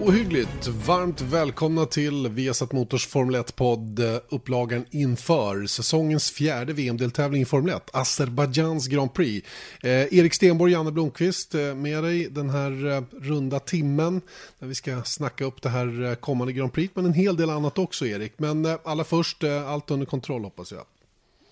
[0.00, 7.44] Ohyggligt varmt välkomna till Viasat Motors Formel 1-podd, eh, upplagan inför säsongens fjärde VM-deltävling i
[7.44, 9.48] Formel 1, Azerbajdzjans Grand Prix.
[9.82, 14.20] Eh, Erik Stenborg, Janne Blomqvist eh, med dig den här eh, runda timmen
[14.58, 17.50] där vi ska snacka upp det här eh, kommande Grand Prix, men en hel del
[17.50, 18.32] annat också Erik.
[18.36, 20.84] Men eh, allra först, eh, allt under kontroll hoppas jag.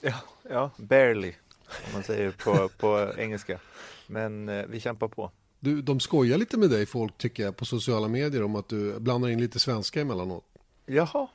[0.01, 0.15] Ja,
[0.51, 1.33] ja barely,
[1.67, 3.59] om man säger på, på engelska.
[4.07, 5.31] Men eh, vi kämpar på.
[5.61, 9.01] Du, de skojar lite med dig folk tycker jag på sociala medier om att du
[9.01, 10.45] blandar in lite svenska emellanåt.
[10.87, 11.29] Jaha,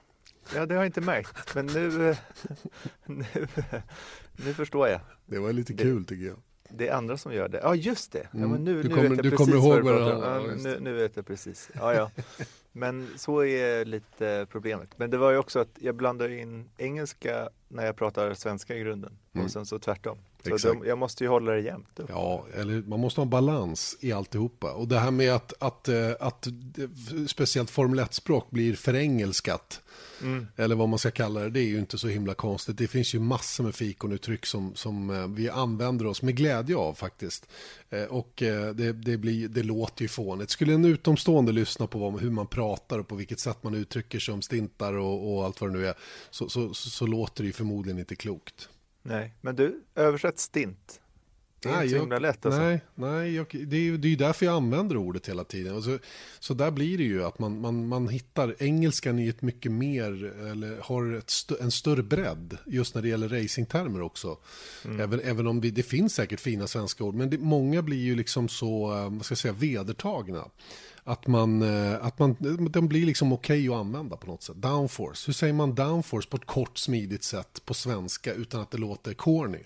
[0.56, 1.56] ja det har jag inte märkt.
[1.56, 2.18] Men nu, eh,
[3.06, 3.26] nu,
[4.46, 5.00] nu förstår jag.
[5.26, 6.38] Det var lite Det- kul tycker jag.
[6.76, 7.60] Det är andra som gör det.
[7.64, 8.28] Ja, just det.
[8.32, 8.50] Ja, Mm.
[8.52, 10.46] men nu, Du nu kommer- vet jag du precis kommer ihåg vad det handlar om,
[10.50, 11.70] ja, nu, nu vet jag precis.
[11.74, 12.12] Ja, ja.
[12.72, 14.90] Men så är lite problemet.
[15.00, 18.80] Men det var ju också att jag blandar in engelska när jag pratar svenska i
[18.80, 19.18] grunden.
[19.34, 19.46] Mm.
[19.46, 20.18] Och sen så tvärtom.
[20.44, 20.86] Så Exakt.
[20.86, 22.10] jag måste ju hålla det jämnt upp.
[22.10, 24.72] Ja, eller man måste ha en balans i alltihopa.
[24.72, 26.54] Och det här med att, att, eh, att eh,
[27.28, 29.82] speciellt Formel 1-språk blir förengelskat,
[30.22, 30.48] Mm.
[30.56, 32.78] eller vad man ska kalla det, det är ju inte så himla konstigt.
[32.78, 36.94] Det finns ju massor med fikonuttryck som, som eh, vi använder oss med glädje av
[36.94, 37.48] faktiskt.
[38.10, 38.32] Och
[38.76, 40.50] det, det, blir, det låter ju fånigt.
[40.50, 44.20] Skulle en utomstående lyssna på vad, hur man pratar och på vilket sätt man uttrycker
[44.20, 45.94] sig om stintar och, och allt vad det nu är,
[46.30, 48.70] så, så, så, så låter det ju förmodligen inte klokt.
[49.04, 51.00] Nej, men du, översätt stint.
[51.60, 52.62] Det är inte så himla lätt alltså.
[52.62, 55.76] Nej, nej jag, det, är ju, det är ju därför jag använder ordet hela tiden.
[55.76, 55.98] Och så,
[56.40, 60.34] så där blir det ju att man, man, man hittar engelskan i ett mycket mer,
[60.52, 64.38] eller har st- en större bredd just när det gäller racingtermer också.
[64.86, 65.00] Mm.
[65.00, 68.16] Även, även om vi, det finns säkert fina svenska ord, men det, många blir ju
[68.16, 70.46] liksom så, eh, vad ska jag säga, vedertagna.
[71.04, 72.36] Att man, eh, att man,
[72.72, 74.56] de blir liksom okej att använda på något sätt.
[74.56, 78.78] Downforce, hur säger man downforce på ett kort smidigt sätt på svenska utan att det
[78.78, 79.64] låter corny?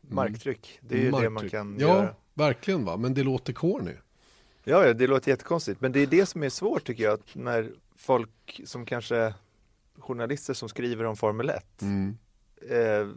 [0.00, 1.52] Marktryck, det är ju det man Marktryck.
[1.52, 2.14] kan ja, göra.
[2.34, 3.92] verkligen va, men det låter corny.
[4.64, 5.80] Ja, ja, det låter jättekonstigt.
[5.80, 9.34] Men det är det som är svårt tycker jag, att när folk som kanske
[9.98, 12.16] journalister som skriver om Formel 1 Mm.
[12.70, 13.08] eh,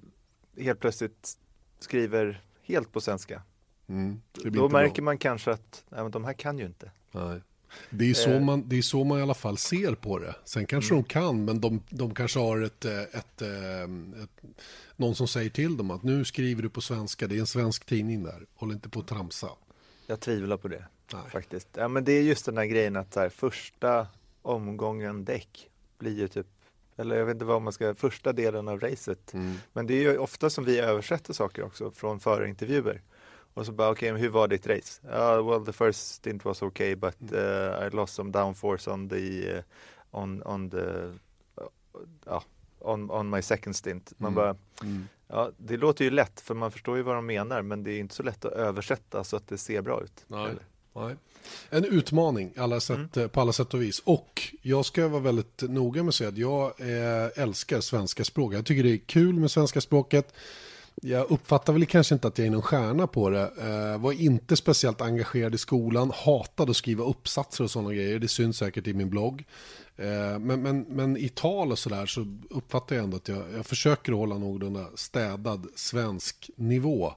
[0.64, 1.38] helt plötsligt
[1.80, 3.42] skriver helt på svenska.
[3.88, 4.22] Mm.
[4.34, 5.04] Då märker bra.
[5.06, 6.92] man kanske att nej, de här kan ju inte.
[7.12, 7.42] Nej.
[7.90, 8.42] Det är, så Eh.
[8.42, 10.36] man, det är så man i alla fall ser på det.
[10.46, 11.04] Sen kanske Mm.
[11.04, 13.84] de kan, men de, de kanske har ett, eh, ett, eh,
[14.24, 14.42] ett,
[14.96, 17.86] någon som säger till dem att nu skriver du på svenska, det är en svensk
[17.86, 19.50] tidning där, håll inte på att tramsa.
[20.08, 21.22] Jag tvivlar på det Nej.
[21.32, 21.68] faktiskt.
[21.74, 24.08] Ja, men det är just den här grejen att så här, första
[24.42, 25.70] omgången däck
[26.00, 26.48] blir ju typ,
[26.96, 29.56] eller jag vet inte vad man ska, första delen av racet Mm.
[29.74, 33.02] Men det är ju ofta som vi översätter saker också från förintervjuer.
[33.58, 35.02] Och så bara, okej, men hur var ditt race?
[35.12, 39.54] Ja, well the first stint was okay but uh, I lost some downforce on the,
[39.58, 39.62] uh,
[40.12, 40.78] on, on the,
[42.28, 42.42] uh,
[42.80, 44.14] on, on my second stint.
[44.18, 44.36] Man Mm.
[44.36, 45.08] bara, Mm.
[45.28, 48.00] ja, det låter ju lätt för man förstår ju vad de menar men det är
[48.00, 50.26] inte så lätt att översätta så att det ser bra ut.
[50.28, 50.52] Nej.
[50.96, 51.16] Nej.
[51.70, 53.30] En utmaning alla sätt, Mm.
[53.30, 54.00] på alla sätt och vis.
[54.06, 56.74] Och jag ska vara väldigt noga med att säga att jag
[57.38, 58.54] älskar svenska språk.
[58.54, 60.34] Jag tycker det är kul med svenska språket.
[61.02, 63.52] Jag uppfattar väl kanske inte att jag är någon stjärna på det.
[63.62, 66.12] Eh, var inte speciellt engagerad i skolan.
[66.16, 68.20] Hatade att skriva uppsatser och sådana grejer.
[68.20, 69.44] Det syns säkert i min blogg.
[69.98, 73.66] Eh, men, men, men i tal och sådär så uppfattar jag ändå att jag, jag
[73.66, 77.14] försöker hålla någorlunda städad svensk nivå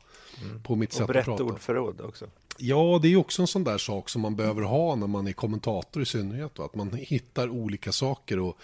[0.64, 1.44] på mitt Och sätt att brett prata.
[1.44, 2.26] ordförråd också.
[2.58, 5.32] Ja, det är också en sån där sak som man behöver ha när man är
[5.32, 6.54] kommentator i synnerhet.
[6.54, 8.38] Då, att man hittar olika saker.
[8.38, 8.56] och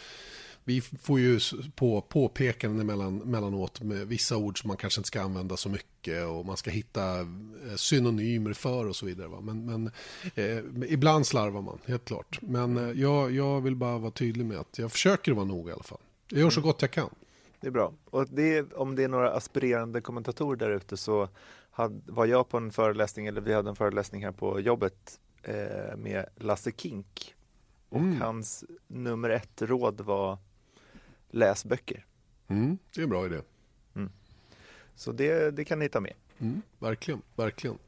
[0.68, 1.40] Vi får ju
[1.74, 6.26] på, påpekanden emellan, mellanåt med vissa ord som man kanske inte ska använda så mycket
[6.26, 9.28] och man ska hitta eh, synonymer för och så vidare.
[9.28, 9.40] Va?
[9.40, 9.90] Men, men
[10.34, 12.38] eh, ibland slarvar man, helt klart.
[12.42, 15.74] Men eh, jag, jag vill bara vara tydlig med att jag försöker vara noga i
[15.74, 16.00] alla fall.
[16.30, 17.10] Jag gör så gott jag kan.
[17.60, 17.92] Det är bra.
[18.04, 21.28] Och det, om det är några aspirerande kommentatorer där ute så
[21.70, 25.96] had, var jag på en föreläsning, eller vi hade en föreläsning här på jobbet eh,
[25.96, 27.34] med Lasse Kink.
[27.88, 28.20] Och Mm.
[28.20, 30.38] hans nummer ett råd var
[31.30, 32.06] läs böcker.
[32.48, 33.40] Mm, det är en bra idé.
[34.96, 36.12] Så det, det kan ni ta med.
[36.38, 37.78] Mm, verkligen, verkligen.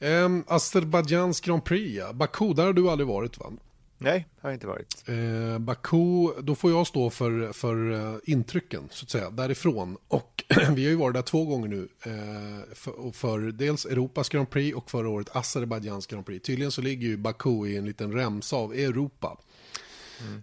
[0.00, 2.12] Um, Azerbajdzjans Grand Prix, ja.
[2.12, 3.52] Baku, där har du aldrig varit va?
[3.98, 5.04] Nej, har inte varit.
[5.08, 9.96] Eh, Baku, då får jag stå för, för eh, intrycken så att säga, därifrån.
[10.08, 10.44] Och
[10.74, 11.88] vi har ju varit där två gånger nu.
[12.02, 16.46] Eh, för, för dels Europas Grand Prix och förra året Azerbajdzjans Grand Prix.
[16.46, 19.38] Tydligen så ligger ju Baku i en liten remsa av Europa.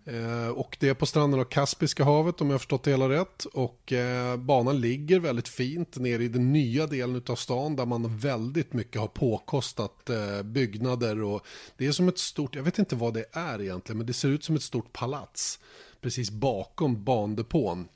[0.05, 3.09] Eh, och det är på stranden av Kaspiska havet om jag har förstått det hela
[3.09, 3.45] rätt.
[3.45, 8.17] Och eh, banan ligger väldigt fint nere i den nya delen av stan där man
[8.17, 11.23] väldigt mycket har påkostat eh, byggnader.
[11.23, 11.45] Och
[11.77, 14.29] det är som ett stort, jag vet inte vad det är egentligen, men det ser
[14.29, 15.59] ut som ett stort palats
[16.01, 17.87] precis bakom bandepån.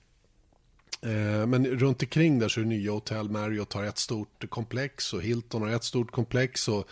[1.01, 3.29] Eh, men runt omkring där så är det nya hotell.
[3.29, 6.67] Marriott har ett stort komplex och Hilton har ett stort komplex.
[6.67, 6.87] Och,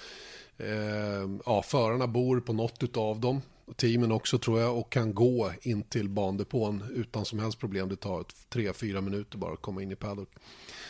[0.58, 3.42] eh, ja, förarna bor på något av dem.
[3.76, 7.90] Teamen också tror jag och kan gå in till bandepån utan som helst problem.
[7.90, 10.30] Det tar ett- tre, fyra minuter bara att komma in i paddock.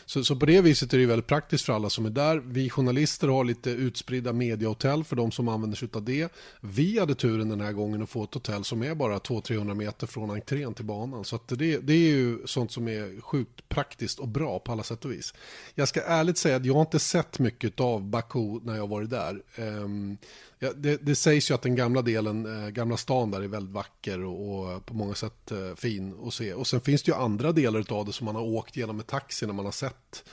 [0.05, 2.37] Så, så på det viset är det väldigt praktiskt för alla som är där.
[2.37, 6.31] Vi journalister har lite utspridda mediahotell för de som använder sig av det.
[6.61, 10.07] Vi hade turen den här gången att få ett hotell som är bara 200-300 meter
[10.07, 11.25] från entrén till banan.
[11.25, 14.83] Så att det, det är ju sånt som är sjukt praktiskt och bra på alla
[14.83, 15.33] sätt och vis.
[15.75, 19.09] Jag ska ärligt säga att jag har inte sett mycket av Baku när jag varit
[19.09, 19.41] där.
[19.57, 20.17] Um,
[20.59, 23.73] ja, det, det sägs ju att den gamla delen, eh, gamla stan där är väldigt
[23.73, 26.53] vacker och, och på många sätt eh, fin att se.
[26.53, 29.07] Och sen finns det ju andra delar av det som man har åkt genom med
[29.07, 30.23] taxi när man har sett.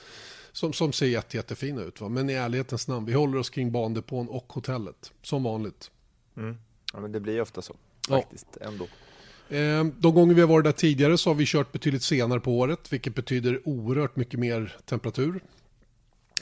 [0.51, 2.01] Som, som ser jätte, jättefina ut.
[2.01, 2.09] Va?
[2.09, 5.11] Men i ärlighetens namn, vi håller oss kring bandepån och hotellet.
[5.21, 5.91] Som vanligt.
[6.93, 7.75] Ja, men det blir ju ofta så.
[8.09, 8.15] Ja.
[8.15, 8.83] Faktiskt, ändå.
[9.49, 12.59] Eh, De gånger vi har varit där tidigare så har vi kört betydligt senare på
[12.59, 15.43] året, vilket betyder oerhört mycket mer temperatur.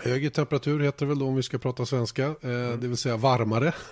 [0.03, 3.17] Högre temperatur heter det väl då om vi ska prata svenska, eh, det vill säga
[3.17, 3.73] varmare.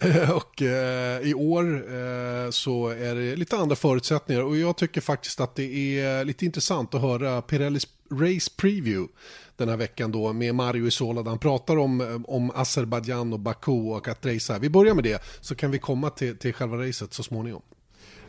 [0.00, 5.00] Eh, och eh, i år eh, så är det lite andra förutsättningar och jag tycker
[5.00, 9.12] faktiskt att det är lite intressant att höra Pirellis Race Preview
[9.56, 13.90] den här veckan då med Mario Isola där han pratar om, om Azerbajdzjan och Baku
[13.90, 14.58] och att racea.
[14.58, 17.62] Vi börjar med det så kan vi komma till, till själva racet så småningom.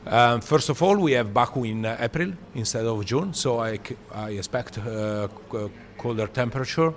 [0.05, 3.79] Um, first of all, we have Baku in April instead of June, so I,
[4.13, 5.27] I expect uh,
[6.05, 6.93] colder temperature,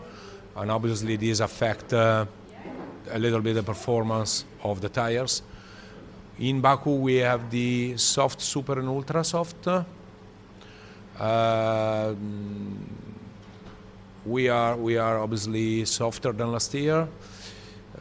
[0.57, 2.27] and obviously these affect uh,
[3.11, 5.41] a little bit the performance of the tires.
[6.39, 9.67] In Baku, we have the soft, super, and ultra soft.
[9.67, 9.85] Uh,
[14.27, 17.09] we are we are obviously softer than last year.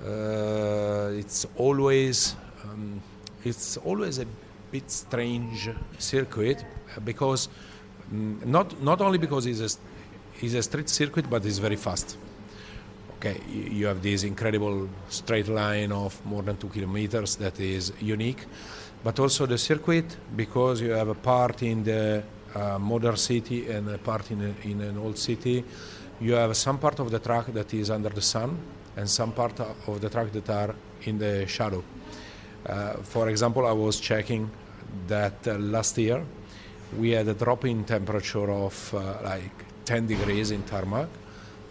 [0.05, 3.01] Uh, it's always um,
[3.45, 4.25] it's always a
[4.71, 6.65] bit strange circuit
[7.05, 7.47] because
[8.13, 9.69] mm, not not only because it's a
[10.41, 12.17] it's a street circuit but it's very fast.
[13.17, 17.91] Okay, you, you have this incredible straight line of more than two kilometers that is
[17.99, 18.45] unique,
[19.03, 22.23] but also the circuit because you have a part in the
[22.53, 25.63] uh, modern city and a part in, a, in an old city.
[26.19, 28.57] You have some part of the track that is under the sun
[28.95, 31.83] and some part of the track that are in the shadow.
[32.65, 34.49] Uh, for example, I was checking
[35.07, 36.23] that uh, last year
[36.97, 41.07] we had a drop in temperature of uh, like 10 degrees in tarmac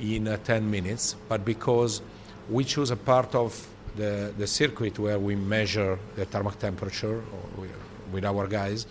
[0.01, 2.01] in uh, 10 minutes, but because
[2.49, 7.23] we choose a part of the, the circuit where we measure the tarmac temperature
[7.59, 7.69] we,
[8.11, 8.87] with our guys,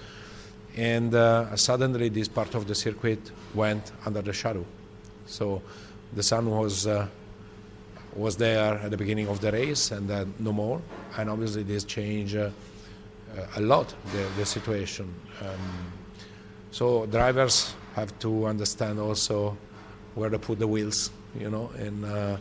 [0.75, 4.63] and uh, suddenly this part of the circuit went under the shadow.
[5.25, 5.62] So
[6.13, 7.07] the sun was uh,
[8.16, 10.81] was there at the beginning of the race and then no more.
[11.18, 12.50] And obviously this changed uh,
[13.38, 15.13] uh, a lot the, the situation.
[15.42, 15.92] Um,
[16.71, 19.57] so drivers have to understand also
[20.15, 22.38] where to put the wheels, you know, in uh,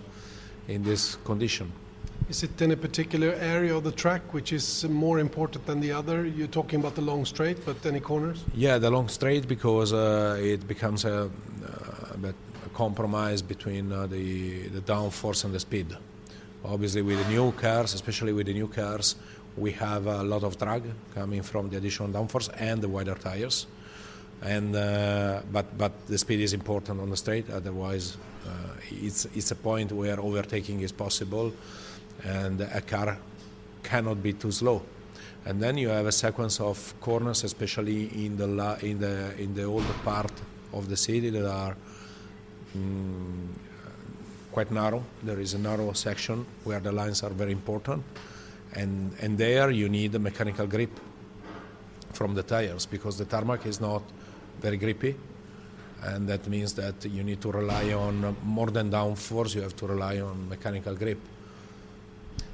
[0.69, 1.73] in this condition.
[2.29, 5.93] Is it in a particular area of the track which is more important than the
[5.93, 6.27] other?
[6.27, 8.45] You're talking about the long straight, but any corners?
[8.55, 11.31] Yeah, the long straight because uh, it becomes a,
[12.25, 15.89] a, a compromise between uh, the the downforce and the speed.
[16.65, 19.17] Obviously, with the new cars, especially with the new cars,
[19.57, 20.83] we have a lot of drag
[21.15, 23.67] coming from the additional downforce and the wider tires.
[24.43, 27.49] And uh, but but the speed is important on the straight.
[27.51, 28.51] Otherwise, uh,
[28.91, 31.53] it's it's a point where overtaking is possible,
[32.25, 33.17] and a car
[33.83, 34.83] cannot be too slow.
[35.47, 39.55] And then you have a sequence of corners, especially in the la- in the in
[39.55, 40.33] the older part
[40.73, 41.77] of the city that are
[42.77, 43.49] mm,
[44.53, 45.03] quite narrow.
[45.23, 48.05] There is a narrow section where the lines are very important,
[48.75, 51.01] and and there you need a mechanical grip
[52.15, 54.03] from the tires because the tarmac is not
[54.61, 55.15] very grippy,
[56.03, 59.55] and that means that you need to rely on more than downforce.
[59.55, 61.19] You have to rely on mechanical grip.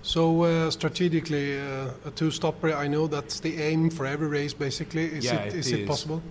[0.02, 2.73] So uh, strategically, uh, a two-stopper.
[2.73, 4.55] I know that's the aim for every race.
[4.55, 6.23] Basically, is Yeah, it it is it possible?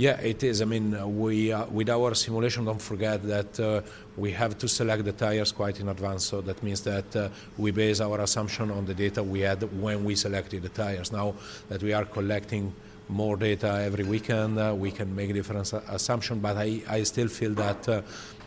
[0.00, 0.62] Yeah, it is.
[0.62, 3.82] I mean, uh, we uh, with our simulation, don't forget that uh,
[4.16, 6.24] we have to select the tires quite in advance.
[6.24, 7.28] So that means that uh,
[7.58, 11.12] we base our assumption on the data we had when we selected the tires.
[11.12, 11.34] Now
[11.68, 12.72] that we are collecting
[13.10, 14.58] more data every weekend.
[14.58, 18.00] Uh, we can make different assumption, but I, I still feel that uh,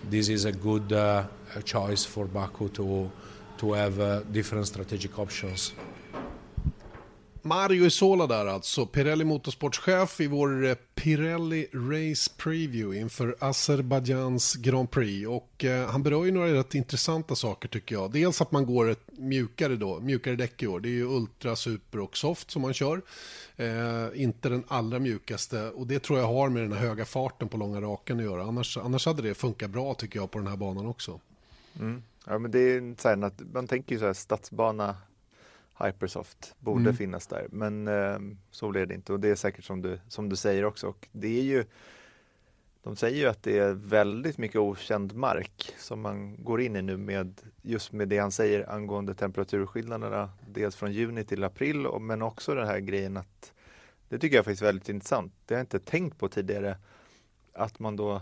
[0.10, 0.90] this is a good
[1.66, 3.12] choice for Baku to
[3.60, 5.74] to have different strategic options.
[7.46, 14.92] Mario Isola där alltså, Pirelli Motorsportschef i vår eh, Pirelli Race Preview inför Azerbajdzjans Grand
[14.92, 15.28] Prix.
[15.28, 18.12] Och eh, han berör ju några rätt intressanta saker tycker jag.
[18.12, 20.80] Dels att man går ett mjukare då, mjukare däck i år.
[20.80, 23.02] Det är ju Ultra, Super och Soft som man kör.
[23.56, 27.50] Eh, inte den allra mjukaste och det tror jag har med den här höga farten
[27.50, 28.44] på långa raken att göra.
[28.44, 31.20] Annars, annars hade det funkat bra tycker jag på den här banan också.
[31.80, 32.04] Mm.
[32.26, 34.96] Ja, men det är så här, man tänker ju så här stadsbana
[35.80, 36.96] Hypersoft borde Mm.
[36.96, 38.18] finnas där, men eh,
[38.52, 40.88] så blev det inte och det är säkert som du, som du säger också.
[40.88, 41.66] Och det är ju,
[42.84, 46.82] de säger ju att det är väldigt mycket okänd mark som man går in i
[46.82, 52.22] nu med just med det han säger angående temperaturskillnaderna, dels från juni till april, men
[52.22, 53.54] också den här grejen att
[54.10, 55.34] det tycker jag faktiskt är väldigt intressant.
[55.46, 56.78] Det har jag inte tänkt på tidigare,
[57.54, 58.22] att man då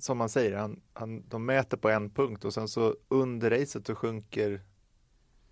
[0.00, 3.86] som man säger, han, han, de mäter på en punkt och sen så under racet
[3.86, 4.60] så sjunker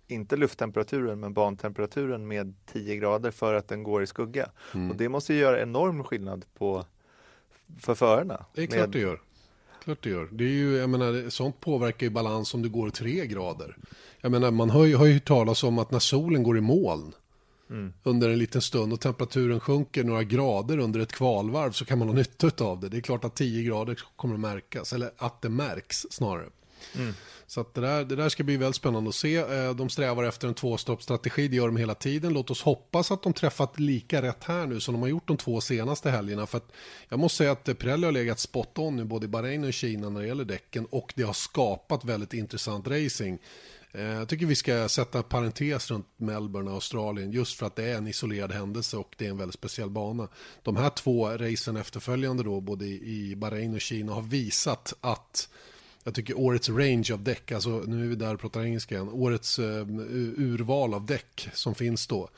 [0.07, 4.49] inte lufttemperaturen men bantemperaturen med 10 grader för att den går i skugga.
[4.73, 4.91] Mm.
[4.91, 6.85] Och det måste ju göra enorm skillnad på
[7.79, 8.45] för förarna.
[8.53, 9.21] Det är klart Med- det gör.
[9.83, 10.27] Klart det gör.
[10.31, 13.77] Det är ju, jag menar, sånt påverkar ju balans om du går tre grader.
[14.21, 16.61] Jag menar, man har ju, har ju hört talas om att när solen går i
[16.61, 17.13] moln
[17.69, 17.93] Mm.
[18.03, 22.07] under en liten stund och temperaturen sjunker några grader under ett kvalvarv så kan man
[22.07, 22.89] ha nytta av det.
[22.89, 26.49] Det är klart att 10 grader kommer att märkas, eller att det märks snarare.
[26.95, 27.13] Mm.
[27.49, 29.35] Så att det, där, det där ska bli väldigt spännande att se.
[29.35, 32.33] Eh, de strävar efter en tvåstoppsstrategi, det gör de hela tiden.
[32.33, 35.37] Låt oss hoppas att de träffat lika rätt här nu som de har gjort de
[35.37, 36.47] två senaste helgerna.
[36.47, 36.71] För att
[37.09, 39.71] jag måste säga att Pirelli har legat spot on nu både i Bahrain och i
[39.71, 43.39] Kina när det gäller däcken och det har skapat väldigt intressant racing.
[43.91, 47.83] Eh, jag tycker vi ska sätta parentes runt Melbourne och Australien just för att det
[47.83, 50.27] är en isolerad händelse och det är en väldigt speciell bana.
[50.63, 55.49] De här två racen efterföljande då, både i Bahrain och Kina, har visat att
[56.07, 59.09] jag tycker årets range av däck, alltså nu är vi där och pratar engelska igen,
[59.09, 59.87] årets eh,
[60.37, 62.29] urval av däck som finns då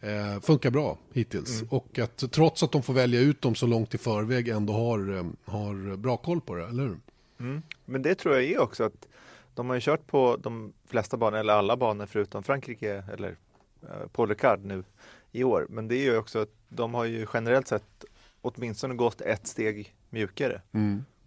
[0.00, 1.62] eh, funkar bra hittills.
[1.70, 5.16] Och att trots att de får välja ut dem så långt i förväg ändå har,
[5.16, 6.98] eh, har bra koll på det, eller hur?
[7.40, 7.62] Mm.
[7.84, 9.08] Men det tror jag är också att
[9.54, 13.36] de har ju kört på de flesta banor, eller alla banor förutom Frankrike eller
[13.82, 14.84] eh, Paul Ricard nu
[15.32, 15.66] i år.
[15.70, 18.04] Men det är ju också att de har ju generellt sett
[18.40, 20.62] åtminstone gått ett steg mjukare.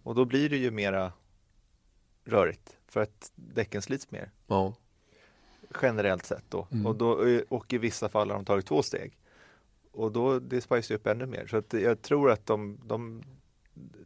[0.02, 1.12] Och då blir det ju mera
[2.24, 4.74] rörigt för att däcken slits mer Ja.
[5.82, 6.66] generellt sett då.
[6.84, 9.18] Och, då och i vissa fall har de tagit två steg.
[9.92, 11.46] Och då det spicar upp ännu mer.
[11.46, 13.22] Så att jag tror att de, de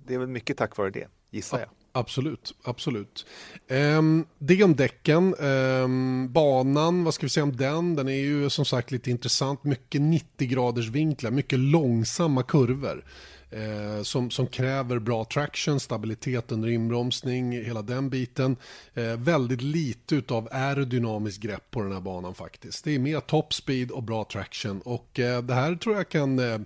[0.06, 1.68] det är väl mycket tack vare det, gissar jag.
[1.92, 3.26] Absolut, absolut.
[3.68, 5.34] Ehm, det om däcken.
[5.40, 7.96] Ehm, banan, vad ska vi säga om den?
[7.96, 9.64] Den är ju som sagt lite intressant.
[9.64, 13.04] Mycket 90 graders vinklar, mycket långsamma kurvor.
[13.50, 18.56] Eh, som, som kräver bra traction, stabilitet under inbromsning, hela den biten.
[18.94, 22.84] Eh, väldigt lite av aerodynamiskt grepp på den här banan faktiskt.
[22.84, 26.38] Det är mer top speed och bra traction och eh, det här tror jag kan
[26.38, 26.58] eh,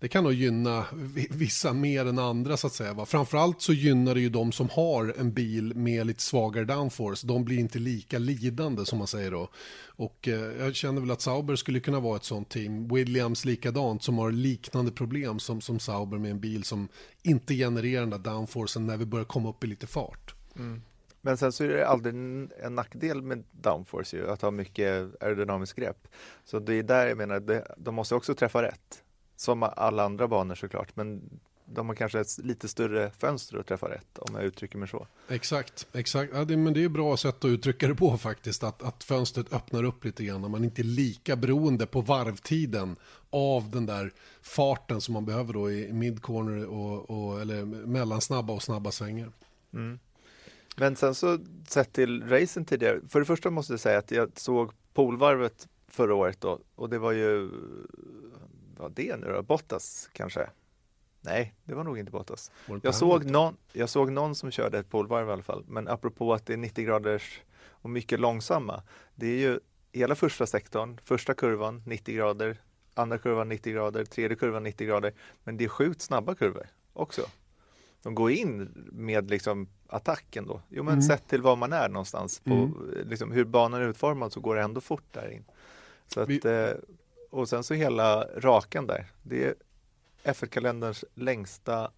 [0.00, 0.86] det kan nog gynna
[1.30, 2.92] vissa mer än andra så att säga.
[2.94, 3.06] Va?
[3.06, 7.26] Framförallt så gynnar det ju de som har en bil med lite svagare downforce.
[7.26, 9.48] De blir inte lika lidande som man säger då.
[9.86, 12.88] Och eh, jag känner väl att Sauber skulle kunna vara ett sånt team.
[12.88, 16.88] Williams likadant som har liknande problem som, som Sauber med en bil som
[17.22, 20.34] inte genererar den där downforcen när vi börjar komma upp i lite fart.
[20.56, 20.82] Mm.
[21.20, 25.78] Men sen så är det aldrig en, nackdel med downforce ju, att ha mycket aerodynamiskt
[25.78, 26.08] grepp.
[26.44, 29.02] Så det är där jag menar, de måste också träffa rätt.
[29.36, 33.88] Som alla andra banor såklart, men de har kanske ett lite större fönster att träffa
[33.88, 35.06] rätt, om jag uttrycker mig så.
[35.28, 36.32] Exakt, exakt.
[36.34, 38.64] Ja, det, men det är ett bra sätt att uttrycka det på faktiskt.
[38.64, 40.40] Att, att fönstret öppnar upp lite grann.
[40.40, 42.96] När man inte är lika beroende på varvtiden
[43.30, 44.12] av den där
[44.42, 49.32] farten som man behöver då i mid-corner och, och, eller mellansnabba och snabba svängar.
[50.76, 51.38] Men sen så
[51.68, 56.14] sett till racen tidigare, för det första måste jag säga att jag såg polvarvet förra
[56.14, 57.50] året då och det var ju,
[58.78, 60.50] vad det nu då, Bottas kanske?
[61.20, 62.50] Nej, det var nog inte Bottas.
[62.66, 65.88] Var Jag såg, någon, jag såg någon som körde ett polvarv i alla fall, men
[65.88, 68.82] apropå att det är 90 graders och mycket långsamma.
[69.14, 69.60] Det är ju
[69.92, 72.56] hela första sektorn, första kurvan 90 grader,
[72.94, 75.12] andra kurvan 90 grader, tredje kurvan 90 grader,
[75.44, 77.22] men det är sjukt snabba kurvor också.
[78.02, 80.62] De går in med liksom attacken då.
[80.68, 82.50] Jo men sett till var man är någonstans, på
[83.04, 85.44] liksom, hur banan är utformad så går det ändå fort där in.
[86.06, 86.70] Så att, Vi- eh,
[87.36, 89.54] och sen så hela rakan där, det är
[90.24, 91.90] F1-kalenderns längsta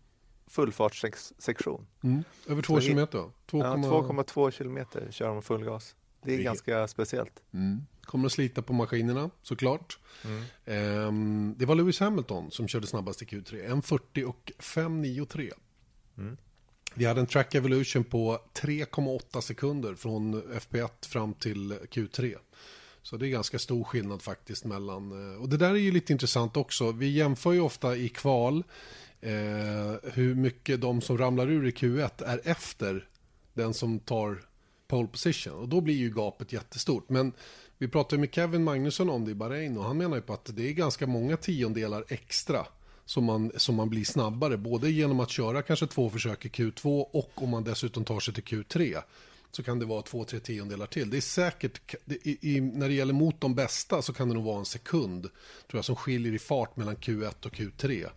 [0.46, 1.86] fullfartssektion.
[2.02, 2.24] Mm.
[2.48, 3.18] Över två Så kilometer?
[3.18, 3.30] va?
[3.50, 5.94] Ja, 2,2 2,2 kilometer kör de full gas.
[6.22, 7.42] Det är är- ganska speciellt.
[7.52, 7.80] Mm.
[8.02, 9.98] kommer att slita på maskinerna såklart.
[10.64, 13.66] Ehm, det var Lewis Hamilton som körde snabbast i Q3.
[13.68, 15.52] 1.40 och 5.93.
[16.94, 22.36] Vi hade en track evolution på 3,8 sekunder från FP1 fram till Q3.
[23.02, 25.32] Så det är ganska stor skillnad faktiskt mellan...
[25.32, 26.92] Eh, och det där är ju lite intressant också.
[26.92, 28.64] Vi jämför ju ofta i kval
[29.20, 29.32] eh,
[30.02, 33.08] hur mycket de som ramlar ur i Q1 är efter
[33.54, 34.42] den som tar
[34.88, 35.52] pole position.
[35.52, 37.08] Och då blir ju gapet jättestort.
[37.08, 37.32] Men
[37.78, 40.50] vi pratade med Kevin Magnusson om det i Bahrain och han menar ju på att
[40.56, 42.66] det är ganska många tiondelar extra
[43.04, 44.56] som man, som man blir snabbare.
[44.56, 48.34] Både genom att köra kanske två försök i Q2 och om man dessutom tar sig
[48.34, 49.02] till Q3
[49.50, 51.10] så kan det vara två, tre tiondelar till.
[51.10, 54.34] Det är säkert, det, i, i, när det gäller mot de bästa så kan det
[54.34, 58.08] nog vara en sekund tror jag, som skiljer i fart mellan Q1 och Q3.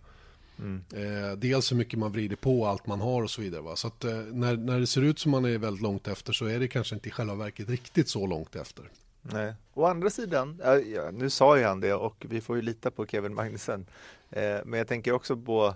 [0.61, 3.61] Eh, dels hur mycket man vrider på allt man har och så vidare.
[3.61, 3.75] Va?
[3.75, 6.45] Så att, eh, när, när det ser ut som man är väldigt långt efter så
[6.45, 8.89] är det kanske inte i själva verket riktigt så långt efter.
[9.21, 9.53] Nej.
[9.73, 10.61] Å andra sidan,
[10.93, 13.85] ja, nu sa ju han det och vi får ju lita på Kevin Magnussen.
[14.29, 15.75] Eh, men jag tänker också på,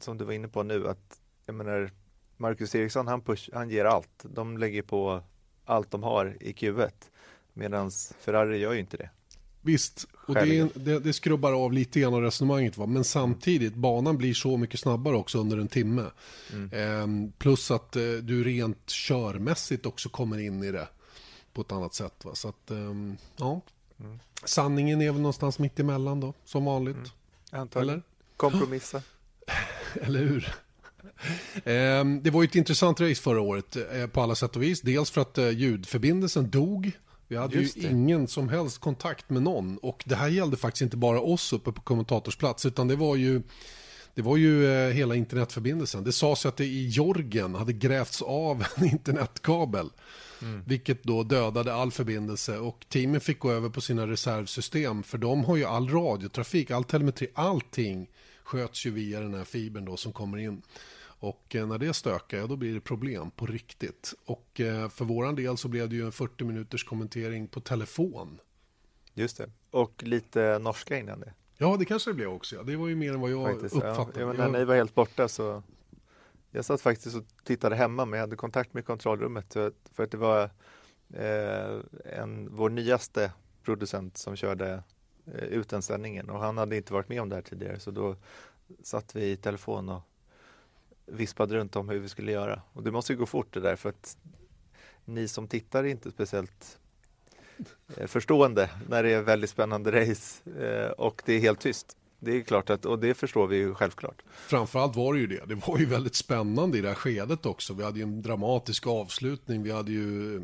[0.00, 1.90] som du var inne på nu, att jag menar,
[2.36, 4.22] Marcus Eriksson han, push, han ger allt.
[4.22, 5.22] De lägger på
[5.64, 6.90] allt de har i Q1.
[7.52, 7.90] Medan
[8.20, 9.10] Ferrari gör ju inte det.
[9.60, 12.76] Visst, och det, det, det skrubbar av lite grann av resonemanget.
[12.76, 12.86] Va?
[12.86, 16.04] Men samtidigt, banan blir så mycket snabbare också under en timme.
[16.72, 20.88] Ehm, plus att eh, du rent körmässigt också kommer in i det
[21.52, 22.24] på ett annat sätt.
[22.24, 22.34] Va?
[22.34, 23.60] Så att, ehm, ja.
[24.44, 26.96] Sanningen är väl någonstans mitt emellan då, som vanligt.
[27.50, 27.94] Antagligen.
[27.94, 28.02] Eller?
[28.36, 29.02] Kompromissa.
[29.94, 30.54] Eller hur?
[31.64, 34.80] Ehm, det var ju ett intressant race förra året eh, på alla sätt och vis.
[34.80, 36.92] Dels för att eh, ljudförbindelsen dog.
[37.28, 37.88] Vi hade Just ju det.
[37.88, 39.78] ingen som helst kontakt med någon.
[39.78, 42.66] Och det här gällde faktiskt inte bara oss uppe på kommentatorsplats.
[42.66, 43.42] Utan det var ju,
[44.14, 46.04] det var ju eh, hela internetförbindelsen.
[46.04, 49.90] Det sades att det i Jorgen hade grävts av en internetkabel.
[50.66, 55.02] Vilket då dödade all förbindelse och teamen fick gå över på sina reservsystem.
[55.02, 58.08] För de har ju all radiotrafik, all telemetri, allting
[58.44, 60.62] sköts ju via den här fibern då som kommer in.
[61.18, 64.14] Och eh, när det stökar, ja, då blir det problem på riktigt.
[64.24, 68.40] Och eh, för våran del så blev det ju en 40 minuters kommentering på telefon.
[69.14, 69.50] Just det.
[69.70, 71.32] Och lite norska innan det.
[71.58, 72.56] Ja, det kanske det blev också.
[72.56, 72.62] Ja.
[72.62, 73.74] Det var ju mer än vad jag Faktiskt.
[73.74, 74.20] Ja, uppfattade.
[74.20, 75.62] ja, men när ni var helt borta så
[76.50, 80.16] Jag satt faktiskt och tittade hemma men jag hade kontakt med kontrollrummet för att, det
[80.16, 80.50] var
[81.14, 84.82] eh, en, vår nyaste producent som körde
[85.26, 88.16] ut den sändningen och han hade inte varit med om det här tidigare så då
[88.82, 90.02] satt vi i telefon och
[91.06, 92.62] vispade runt om hur vi skulle göra.
[92.72, 94.16] Och det måste ju gå fort det där för att
[95.04, 96.78] ni som tittar är inte speciellt
[97.96, 101.96] eh, förstående när det är väldigt spännande race eh, och det är helt tyst.
[102.18, 104.22] Det är klart att, och det förstår vi ju självklart.
[104.32, 105.44] Framförallt var det ju det.
[105.46, 107.74] Det var ju väldigt spännande i det här skedet också.
[107.74, 109.62] Vi hade ju en dramatisk avslutning.
[109.62, 110.42] Vi hade ju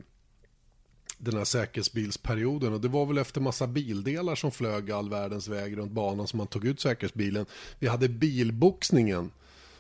[1.19, 2.73] den här säkerhetsbilsperioden.
[2.73, 6.39] Och det var väl efter massa bildelar som flög all världens väg runt banan som
[6.39, 7.47] man tog ut säkerhetsbilen.
[7.79, 9.31] Vi hade bilboxningen.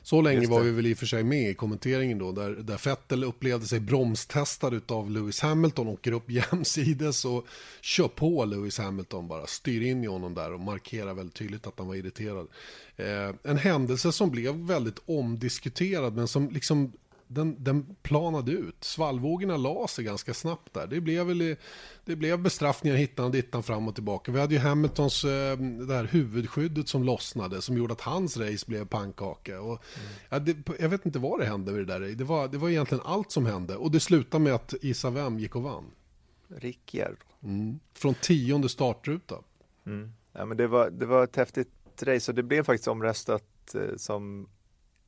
[0.02, 2.32] Så länge var vi väl i och för sig med i kommenteringen då.
[2.32, 5.88] Där, där Vettel upplevde sig bromstestad av Lewis Hamilton.
[5.88, 7.46] Åker upp jämsides och
[7.80, 9.46] kör på Lewis Hamilton bara.
[9.46, 12.46] Styr in i honom där och markerar väldigt tydligt att han var irriterad.
[12.96, 16.92] Eh, en händelse som blev väldigt omdiskuterad men som liksom
[17.34, 18.84] den, den planade ut.
[18.84, 20.86] Svallvågorna la sig ganska snabbt där.
[20.86, 21.56] Det blev, väl,
[22.04, 24.32] det blev bestraffningar hittan och dittan fram och tillbaka.
[24.32, 28.64] Vi hade ju Hamiltons eh, det här huvudskyddet som lossnade som gjorde att hans race
[28.68, 29.60] blev pannkaka.
[29.60, 29.84] Och,
[30.28, 32.00] ja, det, jag vet inte vad det hände med det där.
[32.00, 33.76] Det var, det var egentligen allt som hände.
[33.76, 35.84] Och det slutade med att Isa Vem gick och vann.
[36.48, 37.16] Ricciardo.
[37.94, 39.34] Från tionde startruta.
[39.86, 40.12] Mm.
[40.32, 41.68] Ja, men det, var, det var ett häftigt
[42.02, 44.48] race och det blev faktiskt omröstat eh, som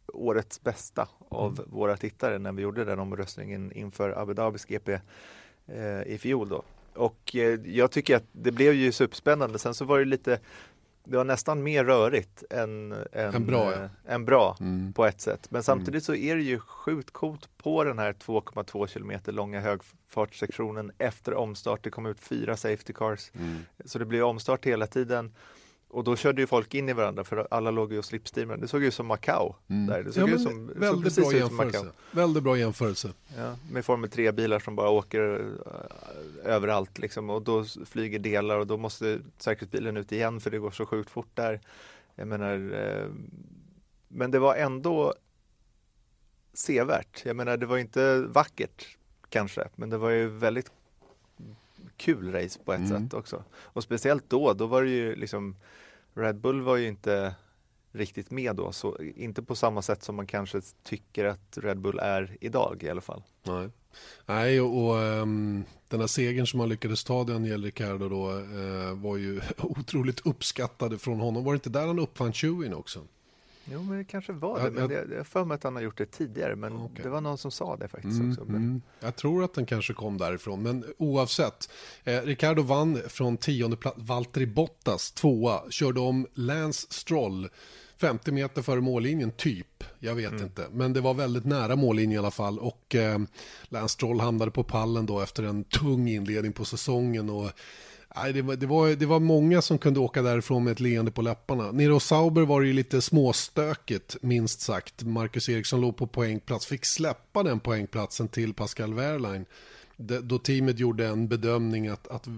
[0.06, 5.00] årets bästa av våra tittare när vi gjorde den omröstningen inför Abu Dhabis GP
[5.66, 6.62] eh, i fjol då.
[6.94, 9.58] Och eh, jag tycker att det blev ju superspännande.
[9.58, 10.38] Sen så var det lite
[11.06, 13.82] det var nästan mer rörigt än, än, Än bra, ja.
[13.82, 14.56] eh, än bra
[14.94, 15.50] på ett sätt.
[15.50, 20.92] Men samtidigt så är det ju sjukt coolt på den här 2,2 kilometer långa högfartssektionen
[20.98, 21.84] efter omstart.
[21.84, 23.30] Det kom ut fyra safety cars.
[23.84, 25.34] Så det blev omstart hela tiden.
[25.94, 28.60] Och då körde ju folk in i varandra för alla låg ju och slipstreamade.
[28.60, 29.54] Det såg ut som Macau.
[29.66, 30.02] Där.
[30.02, 30.40] Det såg Ja, ut
[30.76, 31.90] men som, det såg väldigt bra jämförelse.
[32.10, 33.12] Väldigt bra jämförelse.
[33.36, 38.66] Ja, med Formel 3-bilar som bara åker eh, överallt liksom och då flyger delar och
[38.66, 41.60] då måste säkerhetsbilen ut igen för det går så sjukt fort där.
[42.14, 43.08] Jag menar, eh,
[44.08, 45.14] men det var ändå
[46.52, 47.22] sevärt.
[47.24, 48.96] Jag menar, det var inte vackert
[49.28, 50.70] kanske, men det var ju väldigt
[51.96, 53.44] kul race på ett sätt också.
[53.54, 55.56] Och speciellt då, då var det ju liksom
[56.14, 57.34] Red Bull var ju inte
[57.92, 58.72] riktigt med då.
[58.72, 62.90] Så inte på samma sätt som man kanske tycker att Red Bull är idag i
[62.90, 63.22] alla fall.
[63.42, 63.68] Nej,
[64.26, 68.94] Nej och, och um, den här segern som han lyckades ta, Daniel Ricciardo då, uh,
[68.94, 71.44] var ju otroligt uppskattad från honom.
[71.44, 73.00] Var det inte där han uppfann chewin också?
[73.64, 74.70] Jo, men det kanske var det.
[74.70, 74.88] Men ja.
[74.88, 76.56] det, jag har för mig att han har gjort det tidigare.
[76.56, 77.02] Men Okej.
[77.02, 78.44] det var någon som sa det faktiskt Mm, också.
[78.44, 78.82] Men, mm.
[79.00, 81.70] Jag tror att den kanske kom därifrån, men oavsett.
[82.04, 87.48] Eh, Ricardo vann från tionde plats, Valtteri Bottas tvåa, körde om Lance Stroll
[87.96, 89.84] 50 meter före mållinjen, typ.
[89.98, 92.58] Jag vet inte, men det var väldigt nära mållinjen i alla fall.
[92.58, 93.18] Och eh,
[93.68, 97.30] Lance Stroll hamnade på pallen då efter en tung inledning på säsongen.
[97.30, 97.50] Och,
[98.16, 101.10] nej, det, var, det, var, det var många som kunde åka därifrån med ett leende
[101.10, 101.72] på läpparna.
[101.72, 105.02] Nere hos Sauber var det ju lite småstökigt, minst sagt.
[105.02, 109.46] Marcus Eriksson låg på poängplats, fick släppa den poängplatsen till Pascal Wehrlein.
[109.96, 112.28] Då teamet gjorde en bedömning att, att,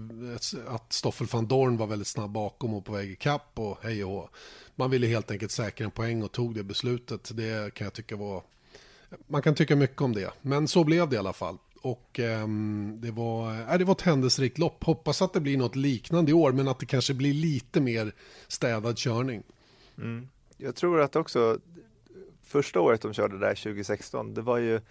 [0.67, 4.03] att Stoffel van Dorn var väldigt snabb bakom och på väg i kapp och hej
[4.03, 4.29] och hå.
[4.75, 7.31] Man ville helt enkelt säkra en poäng och tog det beslutet.
[7.33, 8.43] Det kan jag tycka var...
[9.27, 11.57] Man kan tycka mycket om det, men så blev det i alla fall.
[11.87, 14.83] Och ehm, det, var, äh, det var ett händelserikt lopp.
[14.83, 18.11] Hoppas att det blir något liknande i år, men att det kanske blir lite mer
[18.47, 19.43] städad körning.
[19.97, 20.27] mm.
[20.57, 21.59] Jag tror att också
[22.43, 24.81] första året de körde där 2016, det var ju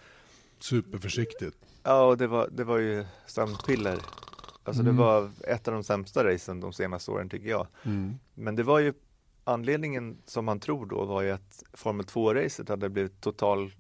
[0.61, 1.57] Superförsiktigt.
[1.83, 3.99] Ja, och det var, det var ju sömnpiller.
[4.65, 4.97] Alltså Mm.
[4.97, 7.67] det var ett av de sämsta racen de senaste åren tycker jag.
[7.83, 8.15] Mm.
[8.35, 8.95] Men det var ju
[9.45, 13.73] anledningen som man tror då var ju att Formel 2-racet hade blivit total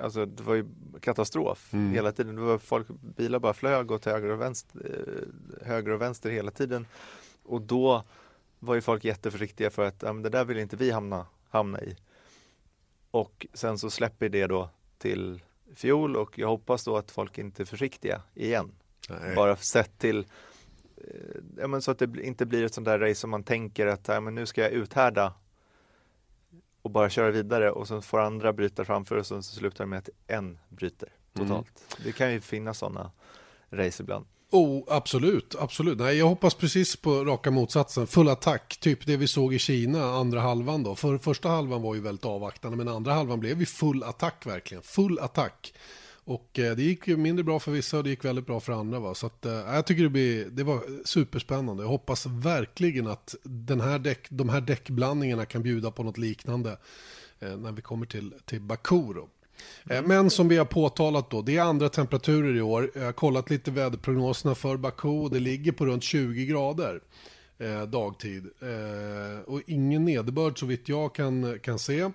[0.00, 0.64] Alltså det var ju
[1.00, 1.92] katastrof Mm.
[1.92, 2.36] hela tiden.
[2.36, 6.50] Det var folk, bilar bara flög åt höger och vänster, eh, höger och vänster hela
[6.50, 6.86] tiden.
[7.42, 8.04] Och då
[8.58, 11.96] var ju folk jätteförsiktiga för att men det där vill inte vi hamna, hamna i.
[13.10, 15.42] Och sen så släpper det då till
[15.74, 18.72] fjol och jag hoppas då att folk inte är försiktiga igen.
[19.08, 19.34] Nej.
[19.34, 20.18] Bara sett till
[20.96, 23.86] eh, ja, men så att det inte blir ett sånt där race som man tänker
[23.86, 25.34] att ja, men nu ska jag uthärda
[26.86, 29.88] och bara köra vidare och så får andra bryta framför och så så slutar det
[29.88, 31.66] med att en bryter totalt.
[32.04, 33.10] Det kan ju finnas sådana
[33.70, 34.26] race ibland.
[34.50, 35.98] Oh, absolut, absolut.
[35.98, 38.06] Nej, jag hoppas precis på raka motsatsen.
[38.06, 40.94] Full attack, typ det vi såg i Kina, andra halvan då.
[40.94, 44.82] För första halvan var ju väldigt avvaktande, men andra halvan blev ju full attack verkligen.
[44.82, 45.74] Full attack.
[46.26, 48.72] Och eh, det gick ju mindre bra för vissa och det gick väldigt bra för
[48.72, 49.00] andra.
[49.00, 49.14] Va?
[49.14, 51.82] Så att, eh, jag tycker det, blir, det var superspännande.
[51.82, 56.78] Jag hoppas verkligen att den här däck, de här däckblandningarna kan bjuda på något liknande
[57.40, 59.02] eh, när vi kommer till, till Baku.
[59.90, 62.90] Eh, Men som vi har påtalat då, det är andra temperaturer i år.
[62.94, 67.00] Jag har kollat lite väderprognoserna för Baku och det ligger på runt 20 grader
[67.86, 68.46] dagtid.
[69.46, 72.10] Och ingen nederbörd så vitt jag kan, kan se.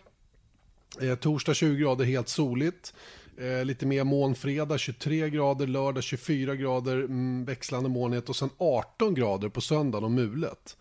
[1.19, 2.93] Torsdag 20 grader helt soligt.
[3.37, 8.49] Eh, lite mer moln fredag 23 grader, lördag 24 grader, mm, växlande molnighet och sen
[8.57, 10.77] 18 grader på söndagen och mulet.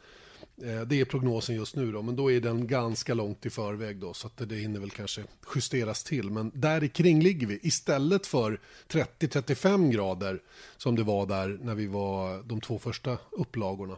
[0.62, 3.96] Eh, Det är prognosen just nu då, men då är den ganska långt i förväg
[3.96, 5.22] då, så att det hinner väl kanske
[5.54, 6.30] justeras till.
[6.30, 10.42] Men där i kring ligger vi, istället för 30-35 grader
[10.76, 13.96] som det var där när vi var de två första upplagorna.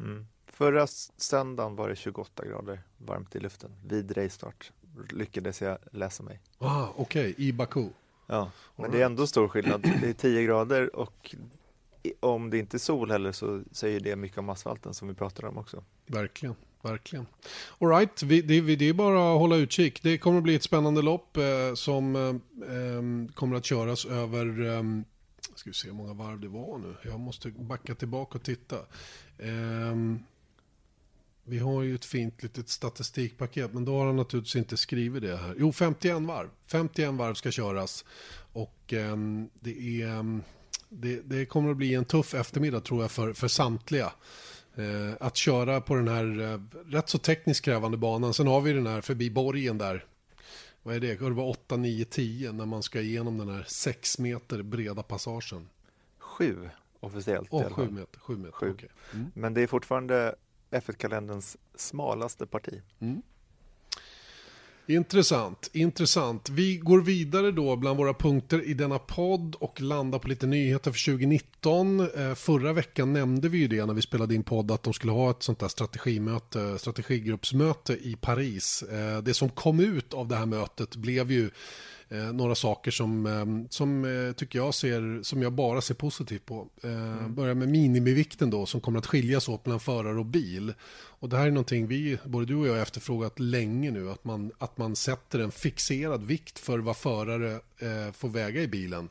[0.00, 0.26] Mm.
[0.46, 4.72] Förra söndagen var det 28 grader varmt i luften vid racestart.
[5.10, 6.40] Lyckades jag läsa mig.
[6.58, 7.88] Ah, Okej, i Baku.
[8.26, 9.82] Ja, men det är ändå stor skillnad.
[10.00, 11.34] Det är 10 grader och
[12.20, 15.48] om det inte är sol heller så säger det mycket om asfalten som vi pratade
[15.48, 15.84] om också.
[16.06, 17.26] Verkligen, verkligen.
[17.78, 20.02] All right, vi, det, det är bara att hålla utkik.
[20.02, 24.76] Det kommer att bli ett spännande lopp eh, som eh, em, kommer att köras över,
[24.76, 24.82] eh,
[25.54, 26.96] ska vi se hur många varv det var nu.
[27.02, 28.76] Jag måste backa tillbaka och titta.
[29.38, 30.18] Ehm,
[31.48, 35.36] vi har ju ett fint litet statistikpaket, men då har han naturligtvis inte skrivit det
[35.36, 35.54] här.
[35.58, 36.48] Jo, 51 varv.
[36.66, 38.04] 51 varv ska köras.
[38.52, 40.42] Och ehm, det, är, ehm,
[40.88, 44.12] det, det kommer att bli en tuff eftermiddag tror jag för, för samtliga.
[44.74, 48.34] Eh, att köra på den här eh, rätt så tekniskt krävande banan.
[48.34, 50.04] Sen har vi den här förbi borgen där.
[50.82, 51.20] Vad är det?
[51.20, 55.68] Var 8, 9, 10 när man ska igenom den här 6 meter breda passagen.
[56.18, 57.48] Sju officiellt.
[57.50, 57.72] Åh, fall.
[57.72, 58.20] 7 meter.
[58.20, 58.52] 7 meter.
[58.52, 58.70] Sju.
[58.70, 58.88] okej.
[59.14, 59.30] Mm.
[59.34, 60.34] Men det är fortfarande
[60.80, 62.80] F1-kalenderns smalaste parti.
[64.88, 66.48] Intressant, intressant.
[66.48, 70.92] Vi går vidare då bland våra punkter i denna podd och landar på lite nyheter
[70.92, 72.00] för 2019.
[72.00, 75.12] Eh, förra veckan nämnde vi ju det när vi spelade in podd att de skulle
[75.12, 78.82] ha ett sånt där strategimöte, strategigruppsmöte i Paris.
[78.82, 81.50] Eh, det som kom ut av det här mötet blev ju
[82.08, 86.46] eh, några saker som, eh, som eh, tycker jag ser, som jag bara ser positivt
[86.46, 86.68] på.
[86.82, 90.74] Eh, Börjar med minimivikten då som kommer att skiljas åt mellan förare och bil.
[91.18, 94.24] Och det här är någonting vi, både du och jag har efterfrågat länge nu, att
[94.24, 99.08] man, att man sätter en fixerad vikt för vad förare eh, får väga i bilen.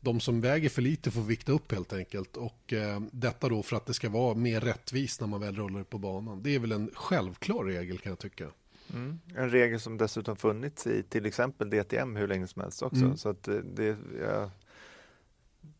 [0.00, 2.36] de som väger för lite får vikta upp helt enkelt.
[2.36, 5.82] Och eh, detta då för att det ska vara mer rättvist när man väl rullar
[5.84, 6.42] på banan.
[6.42, 8.44] Det är väl en självklar regel kan jag tycka.
[8.92, 9.20] Mm.
[9.34, 13.04] En regel som dessutom funnits i till exempel DTM hur länge som helst också.
[13.04, 13.16] Mm.
[13.16, 14.50] Så att det, det, ja,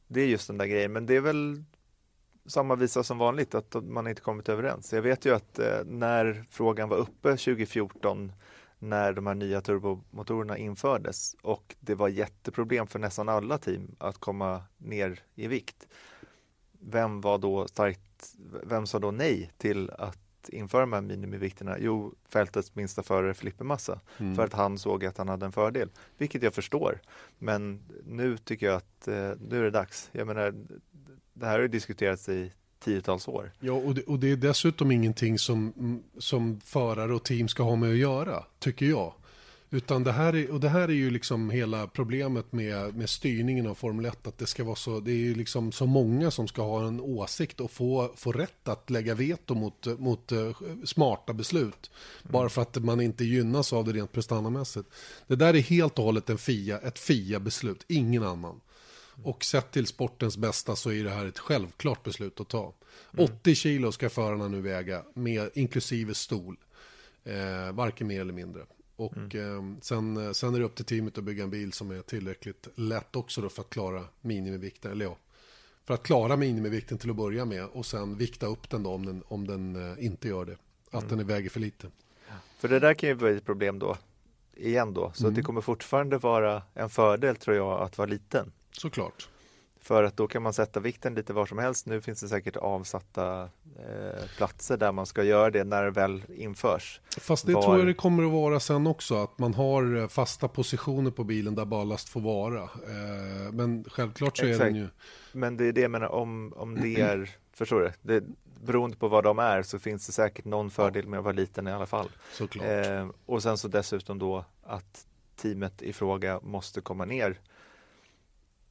[0.06, 0.92] det är just den där grejen.
[0.92, 1.64] Men det är väl
[2.46, 4.92] samma visa som vanligt att man inte kommit överens.
[4.92, 8.32] Jag vet ju att eh, när frågan var uppe 2014
[8.78, 14.18] när de här nya turbomotorerna infördes och det var jätteproblem för nästan alla team att
[14.18, 15.88] komma ner i vikt.
[16.80, 21.76] Vem var då starkt, vem sa då nej till att införa de här minimivikterna?
[21.78, 24.36] Jo, fältets minsta förare Filippe Massa Mm.
[24.36, 27.00] för att han såg att han hade en fördel, vilket jag förstår.
[27.38, 29.14] Men nu tycker jag att eh,
[29.48, 30.08] nu är det dags.
[30.12, 30.54] Jag menar,
[31.32, 33.52] det här har diskuterats i tiotals år.
[33.60, 37.62] Ja, och det, och det är dessutom ingenting som, mm, som förare och team ska
[37.62, 39.14] ha med att göra, tycker jag.
[39.74, 43.66] Utan det här är, och det här är ju liksom hela problemet med, med styrningen
[43.66, 46.48] av Formel 1, att det ska vara så, det är ju liksom så många som
[46.48, 50.50] ska ha en åsikt och få, få rätt att lägga veto mot, mot eh,
[50.84, 51.90] smarta beslut.
[52.22, 54.88] Bara för att man inte gynnas av det rent prestandamässigt.
[55.26, 58.60] Det där är helt och hållet en FIA, ett FIA-beslut, ingen annan.
[59.22, 62.74] Och sett till sportens bästa så är det här ett självklart beslut att ta.
[63.18, 66.56] 80 kilo ska förarna nu väga, med, inklusive stol.
[67.24, 68.62] Eh, varken mer eller mindre.
[68.96, 72.02] Och eh, sen, sen är det upp till teamet att bygga en bil som är
[72.02, 74.92] tillräckligt lätt också då för att klara minimivikten.
[74.92, 75.16] Eller ja,
[75.84, 79.06] för att klara minimivikten till att börja med och sen vikta upp den då om
[79.06, 80.56] den, om den eh, inte gör det.
[80.90, 81.90] Att den väger för lite.
[82.58, 83.96] För det där kan ju bli ett problem då,
[84.56, 85.12] igen då.
[85.14, 85.34] Så Mm.
[85.34, 88.52] det kommer fortfarande vara en fördel tror jag att vara liten.
[88.72, 89.28] Såklart.
[89.84, 91.86] För att då kan man sätta vikten lite var som helst.
[91.86, 93.42] Nu finns det säkert avsatta
[93.78, 97.00] eh, platser där man ska göra det när det väl införs.
[97.20, 99.14] Fast det Var- tror jag det kommer att vara sen också.
[99.22, 102.62] Att man har eh, fasta positioner på bilen där ballast får vara.
[102.62, 104.64] Eh, Men självklart så är Exakt.
[104.64, 104.88] den ju...
[105.32, 107.92] Men det är det jag menar, om, om det är, förstår du?
[108.02, 108.24] Det,
[108.62, 111.68] beroende på vad de är så finns det säkert någon fördel med att vara liten
[111.68, 112.08] i alla fall.
[112.62, 117.40] Eh, och sen så dessutom då att teamet i fråga måste komma ner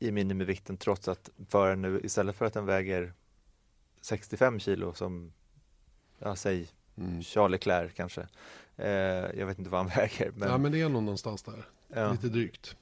[0.04, 3.13] i minimivikten trots att föraren nu istället för att den väger
[4.02, 5.34] 65 kilo som,
[6.20, 7.22] ja säg Mm.
[7.24, 8.28] Charles Leclerc kanske.
[8.78, 8.89] Eh,
[9.39, 11.66] jag vet inte vad han väger men, ja, men det är nog någonstans där.
[11.88, 12.76] ja, Lite drygt.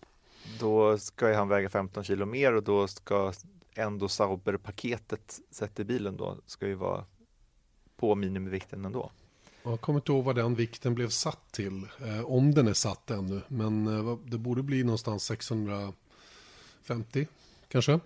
[0.60, 3.34] då ska ju han väga 15 kilo mer och då ska
[3.76, 7.06] ändå Sauber-paketet sett i bilen då ska ju vara
[7.98, 9.12] på minimivikten ändå.
[9.64, 11.88] Jag kommer inte ihåg vad den vikten blev satt till.
[12.06, 13.42] Eh, om den är satt ännu.
[13.48, 15.24] Men eh, det borde bli någonstans
[16.82, 17.28] 650
[17.72, 18.00] kanske.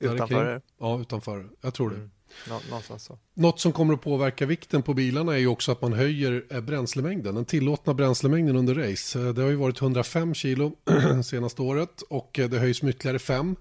[0.00, 0.62] Utanför?
[0.80, 1.48] Ja, utanför.
[1.60, 1.96] Jag tror det.
[1.96, 2.10] Mm.
[2.48, 3.18] Nå, någonstans så.
[3.34, 6.60] Något som kommer att påverka vikten på bilarna är ju också att man höjer eh,
[6.60, 7.34] bränslemängden.
[7.34, 9.18] Den tillåtna bränslemängden under race.
[9.20, 10.72] Eh, Det har ju varit 105 kilo
[11.24, 13.56] senaste året och eh, det höjs med ytterligare 5.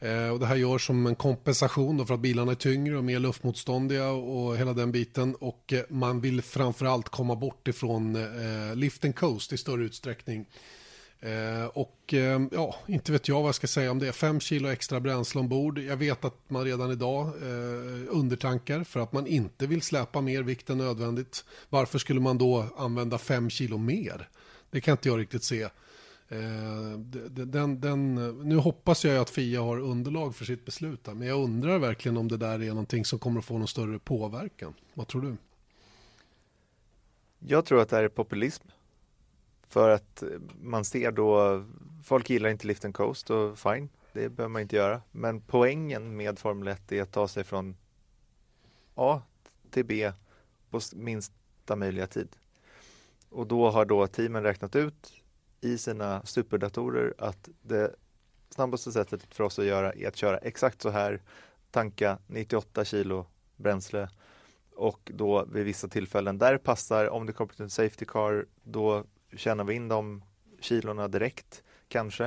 [0.00, 3.04] Eh, Och det här görs som en kompensation då för att bilarna är tyngre och
[3.04, 5.34] mer luftmotståndiga och hela den biten.
[5.34, 8.18] Och man vill framförallt komma bort ifrån
[8.74, 10.46] lift and coast i större utsträckning.
[11.20, 14.12] Eh, och eh, ja, inte vet jag vad jag ska säga om det.
[14.12, 15.78] Fem kilo extra bränsle ombord.
[15.78, 20.42] Jag vet att man redan idag eh, undertankar för att man inte vill släpa mer
[20.42, 21.44] vikt än nödvändigt.
[21.68, 24.28] Varför skulle man då använda fem kilo mer?
[24.70, 25.62] Det kan inte jag riktigt se.
[26.28, 26.98] Eh,
[27.30, 28.14] den, den,
[28.48, 32.16] nu hoppas jag att Fia har underlag för sitt beslut här, men jag undrar verkligen
[32.16, 34.74] om det där är någonting som kommer att få någon större påverkan.
[34.94, 35.36] Vad tror du?
[37.38, 38.68] Jag tror att det här är populism.
[39.68, 40.22] För att
[40.60, 41.64] man ser då,
[42.04, 45.02] folk gillar inte lift and coast och fine, det behöver man inte göra.
[45.10, 47.76] Men poängen med Formel 1 är att ta sig från
[48.94, 49.22] A
[49.70, 50.12] till B
[50.70, 52.36] på minsta möjliga tid.
[53.28, 55.12] Och då har då teamen räknat ut
[55.60, 57.94] i sina superdatorer att det
[58.50, 61.22] snabbaste sättet för oss att göra är att köra exakt så här,
[61.70, 63.26] tanka 98 kilo
[63.56, 64.08] bränsle
[64.74, 68.46] och då vid vissa tillfällen där det passar, om det kommer till en safety car,
[68.62, 69.04] då
[69.36, 70.22] tjänar vi in de
[70.60, 72.24] kilorna direkt kanske.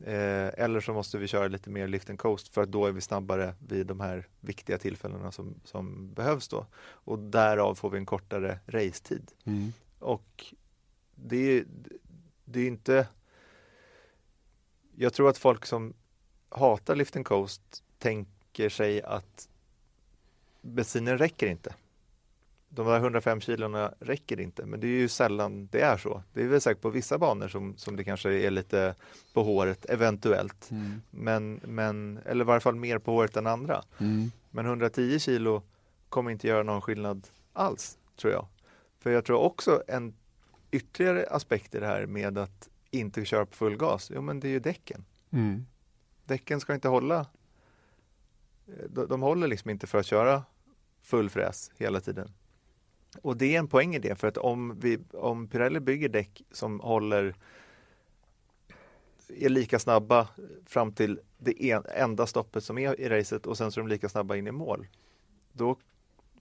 [0.00, 2.92] Eh, eller så måste vi köra lite mer lift and coast för att då är
[2.92, 6.66] vi snabbare vid de här viktiga tillfällena som, som behövs då.
[6.76, 9.32] Och därav får vi en kortare racetid.
[9.98, 10.54] Och
[11.14, 11.64] det är,
[12.44, 13.08] det är inte
[14.96, 15.94] Jag tror att folk som
[16.48, 19.48] hatar lift and coast tänker sig att
[20.60, 21.74] bensinen räcker inte.
[22.74, 26.22] De där 105 kilona räcker inte, men det är ju sällan det är så.
[26.32, 28.94] Det är väl säkert på vissa banor som, som det kanske är lite
[29.32, 30.70] på håret, eventuellt.
[31.10, 33.82] Men, men, eller i varje fall mer på håret än andra.
[34.50, 35.62] Men 110 kilo
[36.08, 38.46] kommer inte göra någon skillnad alls, tror jag.
[38.98, 40.14] För jag tror också en
[40.70, 44.48] ytterligare aspekt i det här med att inte köra på full gas, jo men det
[44.48, 45.04] är ju däcken.
[45.30, 45.66] Mm.
[46.24, 47.18] Däcken ska inte hålla.
[48.66, 50.42] eh, De, de håller liksom inte för att köra
[51.02, 52.30] full fräs hela tiden.
[53.22, 56.42] Och det är en poäng i det, för att om, vi, om Pirelli bygger däck
[56.50, 57.34] som håller
[59.28, 60.28] är lika snabba
[60.66, 63.88] fram till det en, enda stoppet som är i racet och sen så är de
[63.88, 64.86] lika snabba in i mål.
[65.52, 65.76] Då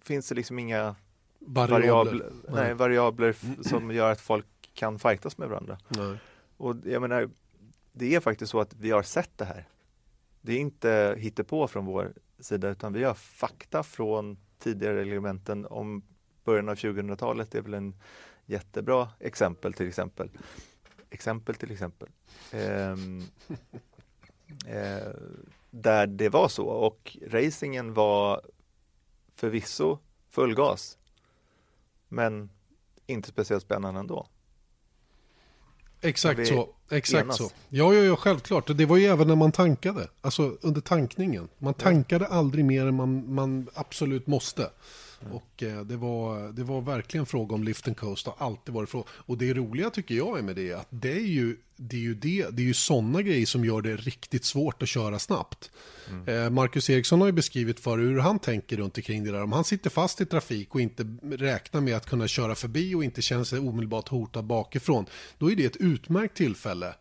[0.01, 0.95] finns det liksom inga
[1.39, 5.77] variabler, nej, variabler f- som gör att folk kan fightas med varandra.
[5.87, 6.17] Nej.
[6.57, 7.29] Och jag menar,
[7.91, 9.67] det är faktiskt så att vi har sett det här.
[10.41, 16.03] Det är inte hittepå från vår sida utan vi har fakta från tidigare reglementen om
[16.43, 17.51] början av 2000-talet.
[17.51, 17.93] Det är väl en
[18.45, 20.29] jättebra exempel till exempel.
[21.09, 22.09] Exempel till exempel.
[22.51, 23.23] Ehm,
[24.67, 25.13] eh,
[25.69, 28.41] där det var så och racingen var
[29.35, 29.97] förvisso
[30.29, 30.97] full gas.
[32.07, 32.49] Men
[33.07, 34.27] inte speciellt spännande ändå.
[36.01, 36.69] Exakt så.
[36.89, 37.37] Exakt enas.
[37.37, 37.51] så.
[37.69, 38.77] Ja, ja, ja, självklart.
[38.77, 40.07] Det var ju även när man tankade.
[40.21, 41.49] Alltså under tankningen.
[41.57, 44.69] Man tankade aldrig mer än man, man absolut måste.
[45.31, 48.27] Och eh, det, var, det var verkligen fråga om lift and coast.
[48.27, 49.05] Har alltid varit fråga.
[49.09, 52.13] Och det roliga tycker jag är med det att det är ju det är ju,
[52.13, 55.71] det, det är ju sådana grejer som gör det riktigt svårt att köra snabbt.
[56.27, 59.43] Eh, Marcus Eriksson har ju beskrivit för hur han tänker runt omkring det där.
[59.43, 63.03] Om han sitter fast i trafik och inte räknar med att kunna köra förbi och
[63.03, 65.05] inte känner sig omedelbart hotad bakifrån.
[65.37, 66.93] Då är det ett utmärkt tillfälle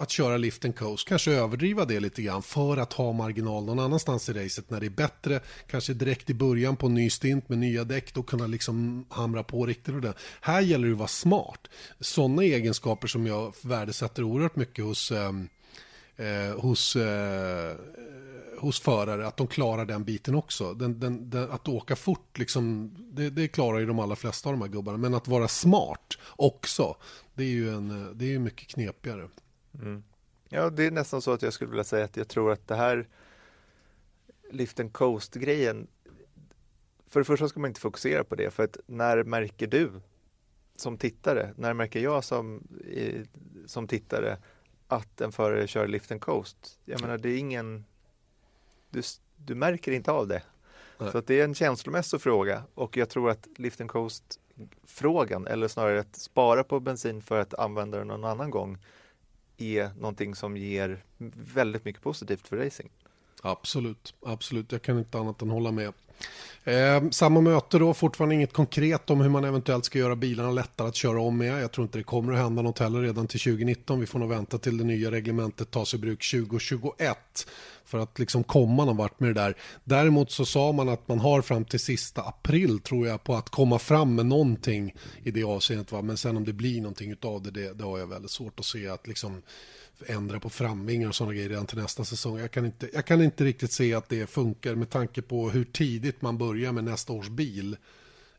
[0.00, 3.78] att köra lift and coast, kanske överdriva det lite grann för att ha marginal någon
[3.78, 7.48] annanstans i racet när det är bättre, kanske direkt i början på en ny stint
[7.48, 10.14] med nya däck, då kunna liksom hamra på riktigt och det.
[10.40, 11.68] Här gäller det att vara smart.
[12.00, 15.48] Sådana egenskaper som jag värdesätter oerhört mycket hos, ehm,
[16.16, 17.76] eh, hos eh,
[18.58, 20.74] hos förare, att de klarar den biten också.
[20.74, 24.52] Den, den, den, att åka fort, liksom, det, det klarar ju de allra flesta av
[24.52, 24.98] de här gubbarna.
[24.98, 26.96] Men att vara smart också,
[27.34, 29.28] det är ju en, det är ju mycket knepigare.
[30.48, 32.74] Ja, det är nästan så att jag skulle vilja säga att jag tror att det
[32.74, 33.08] här
[34.50, 35.86] lift and coast-grejen,
[37.08, 39.90] för det första ska man inte fokusera på det, för att när märker du
[40.76, 42.68] som tittare, när märker jag som,
[43.66, 44.38] som tittare
[44.88, 46.78] att en förare kör lift and coast?
[46.84, 47.84] Jag menar, det är ingen,
[48.90, 49.02] du,
[49.36, 50.42] du märker inte av det.
[50.98, 51.12] Nej.
[51.12, 54.40] Så att det är en känslomässig fråga och jag tror att lift and coast
[54.84, 58.78] frågan, eller snarare att spara på bensin för att använda den någon annan gång,
[59.60, 61.02] är någonting som ger
[61.54, 62.90] väldigt mycket positivt för racing.
[63.42, 64.72] Absolut, absolut.
[64.72, 65.92] Jag kan inte annat än hålla med.
[66.64, 70.88] Eh, samma möte då, fortfarande inget konkret om hur man eventuellt ska göra bilarna lättare
[70.88, 71.62] att köra om med.
[71.62, 74.00] Jag tror inte det kommer att hända något heller redan till 2019.
[74.00, 77.18] Vi får nog vänta till det nya reglementet tas i bruk 2021
[77.84, 79.56] för att liksom komma någon vart med det där.
[79.84, 83.48] Däremot så sa man att man har fram till sista april tror jag på att
[83.48, 85.92] komma fram med någonting i det avseendet.
[85.92, 86.02] Va?
[86.02, 88.66] Men sen om det blir någonting utav det, det, det har jag väldigt svårt att
[88.66, 89.42] se att liksom
[90.06, 92.38] ändra på framvingar och sådana grejer redan till nästa säsong.
[92.38, 95.64] Jag kan, inte, jag kan inte riktigt se att det funkar med tanke på hur
[95.64, 97.76] tidigt man börjar med nästa års bil.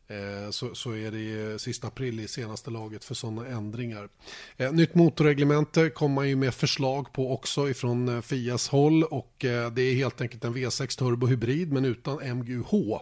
[0.06, 4.08] Eh, Så, så är det sista april i senaste laget för sådana ändringar.
[4.56, 9.44] Eh, Nytt motorreglemente kommer man ju med förslag på också ifrån eh, Fias håll och
[9.44, 13.00] eh, det är helt enkelt en V6 turbo hybrid men utan MGUH.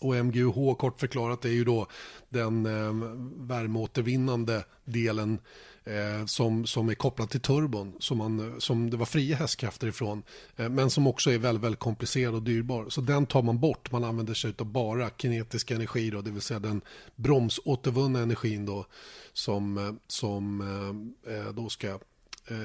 [0.00, 1.86] Och MGUH kort förklarat är ju då
[2.28, 2.92] den eh,
[3.36, 5.38] värmeåtervinnande delen
[5.84, 9.86] eh, som, som är kopplad till turbon som, man, eh, som det var fria hästkrafter
[9.86, 10.22] ifrån
[10.56, 12.86] eh, men som också är väldigt, väldigt komplicerad och dyrbar.
[12.88, 16.42] Så den tar man bort, man använder sig av bara kinetisk energi då, det vill
[16.42, 16.80] säga den
[17.16, 18.86] bromsåtervunna energin då
[19.32, 20.60] som, eh, som
[21.26, 21.98] eh, eh, då ska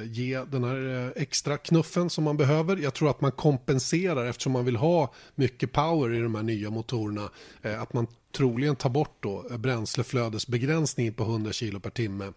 [0.06, 2.78] ge den här extra knuffen som man behöver.
[2.78, 6.70] Jag tror att man kompenserar eftersom man vill ha mycket power i de här nya
[6.70, 7.30] motorerna.
[7.62, 12.34] Att man troligen tar bort då bränsleflödesbegränsningen på 100 kilo per timme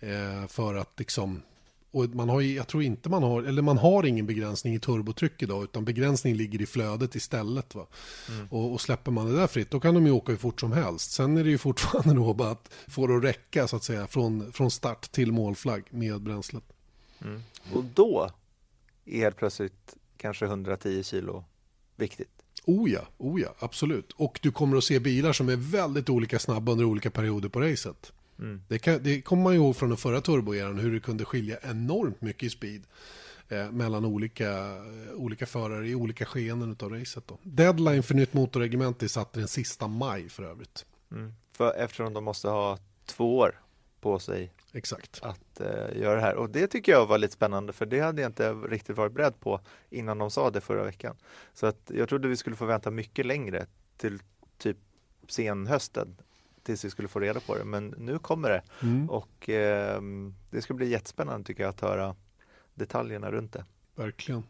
[0.00, 1.42] eh, För att liksom
[1.92, 4.78] och man har, ju- jag tror inte man har, eller man har ingen begränsning i
[4.80, 7.74] turbotryck idag utan begränsning ligger i flödet istället.
[7.74, 7.86] Va?
[8.50, 10.72] Och, och släpper man det där fritt då kan de ju åka hur fort som
[10.72, 11.10] helst.
[11.12, 14.06] Sen är det ju fortfarande då bara att få det att räcka så att säga
[14.06, 16.64] från, från start till målflagg med bränslet.
[17.72, 18.30] Och då
[19.04, 21.44] är helt plötsligt kanske 110 kilo
[21.96, 22.30] viktigt.
[22.64, 24.12] Oh ja, oh ja, absolut.
[24.12, 27.60] Och du kommer att se bilar som är väldigt olika snabba under olika perioder på
[27.60, 28.12] racet.
[28.68, 31.58] Det, kan, det kommer man ju ihåg från den förra turboeran hur det kunde skilja
[31.62, 32.86] enormt mycket i speed
[33.48, 37.26] eh, mellan olika, eh, olika förare i olika skeenden av racet.
[37.26, 37.38] Då.
[37.42, 40.86] Deadline för nytt motorreglemente är satt den sista maj för övrigt.
[41.52, 43.60] För eftersom de måste ha två år
[44.00, 45.18] på sig Exakt.
[45.22, 46.34] att eh, göra det här.
[46.34, 49.40] Och det tycker jag var lite spännande för det hade jag inte riktigt varit beredd
[49.40, 49.60] på
[49.90, 51.16] innan de sa det förra veckan.
[51.54, 53.66] Så att jag trodde vi skulle få vänta mycket längre
[53.96, 54.18] till
[54.58, 54.76] typ
[55.28, 56.16] senhösten
[56.62, 57.64] tills vi skulle få reda på det.
[57.64, 58.62] Men nu kommer det
[59.08, 62.14] och ehm, det ska bli jättespännande tycker jag att höra
[62.74, 63.64] detaljerna runt det.
[63.94, 64.42] Verkligen.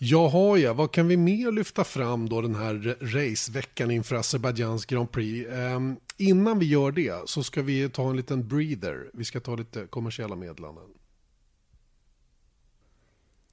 [0.00, 5.12] Jaha ja, vad kan vi mer lyfta fram då den här raceveckan inför Azerbajdzjans Grand
[5.12, 5.50] Prix?
[5.50, 9.10] Ehm, innan vi gör det så ska vi ta en liten breather.
[9.14, 10.84] Vi ska ta lite kommersiella meddelanden.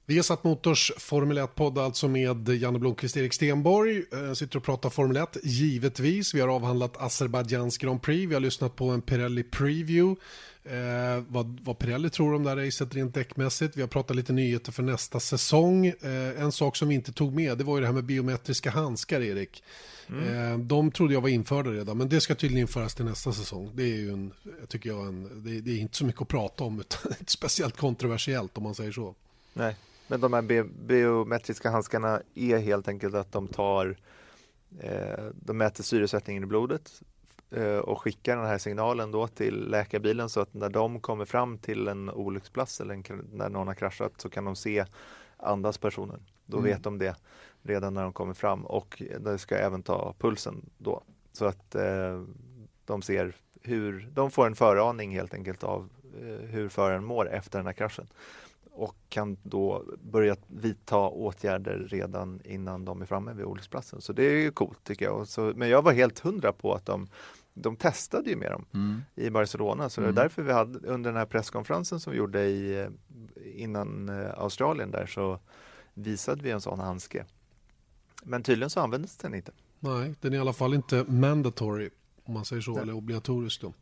[0.08, 4.04] Vi har satt Motors Formel 1-podd alltså med Janne Blomqvist, Erik Stenborg.
[4.12, 6.34] Eh, sitter och pratar Formel 1, givetvis.
[6.34, 8.30] Vi har avhandlat Azerbajdzjans Grand Prix.
[8.30, 10.20] Vi har lyssnat på en Pirelli Preview.
[10.64, 13.76] Eh, vad, vad Pirelli tror om det här racet rent däckmässigt.
[13.76, 15.86] Vi har pratat lite nyheter för nästa säsong.
[15.86, 18.70] Eh, en sak som vi inte tog med det var ju det här med biometriska
[18.70, 19.62] handskar, Erik.
[20.08, 23.70] Eh, de trodde jag var införda redan, men det ska tydligen införas till nästa säsong.
[23.74, 24.32] Det är ju en,
[24.68, 27.76] tycker jag, en, det, det är inte så mycket att prata om, utan inte speciellt
[27.76, 29.14] kontroversiellt om man säger så.
[29.52, 29.76] Nej,
[30.08, 33.96] men de här bi- biometriska handskarna är helt enkelt att de tar
[34.80, 37.02] eh, de mäter syresättningen i blodet
[37.50, 41.58] eh, och skickar den här signalen då till läkarbilen så att när de kommer fram
[41.58, 44.84] till en olycksplats eller en, när någon har kraschat så kan de se
[45.36, 46.20] andas personen.
[46.46, 46.70] Då Mm.
[46.70, 47.16] vet de det
[47.62, 51.02] redan när de kommer fram och de ska även ta pulsen då
[51.32, 52.22] så att eh,
[52.84, 55.88] de ser hur de får en föraning helt enkelt av
[56.20, 58.06] eh, hur föraren mår efter den här kraschen
[58.76, 64.00] och kan då börja vidta åtgärder redan innan de är framme vid olycksplatsen.
[64.00, 65.28] Så det är ju coolt tycker jag.
[65.28, 67.06] Så, men jag var helt hundra på att de,
[67.54, 69.00] de testade ju med dem Mm.
[69.14, 69.88] i Barcelona.
[69.88, 72.88] Så det är därför vi hade under den här presskonferensen som vi gjorde i, eh,
[73.62, 75.38] innan eh, Australien där så
[75.94, 77.24] visade vi en sån handske.
[78.22, 79.52] Men tydligen så användes den inte.
[79.80, 81.90] Nej, den är i alla fall inte mandatory,
[82.24, 82.82] om man säger så, Nej.
[82.82, 83.72] eller obligatorisk då.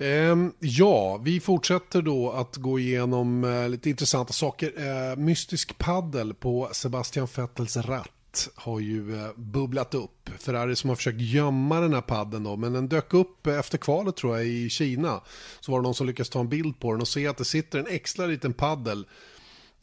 [0.00, 0.52] Mm.
[0.58, 4.72] Ja, vi fortsätter då att gå igenom eh, lite intressanta saker.
[4.76, 10.30] Eh, mystisk paddel på Sebastian Vettels ratt har ju eh, bubblat upp.
[10.38, 14.16] Ferrari som har försökt gömma den här padden då, men den dök upp efter kvalet
[14.16, 15.20] tror jag i Kina.
[15.60, 17.44] Så var det någon som lyckades ta en bild på den och se att det
[17.44, 19.06] sitter en extra liten paddel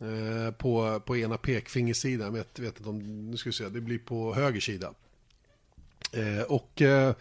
[0.01, 2.26] eh, på, på ena pekfingersidan.
[2.26, 4.93] Jag vet, vet inte om, nu ska vi se, det blir på höger sida.
[6.12, 7.14] Eh, och eh,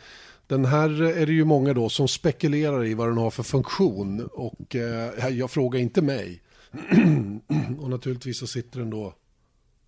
[0.47, 4.29] den här är det ju många då som spekulerar i vad den har för funktion.
[4.33, 6.43] Och eh, jag frågar inte mig.
[7.81, 9.15] och naturligtvis så sitter den då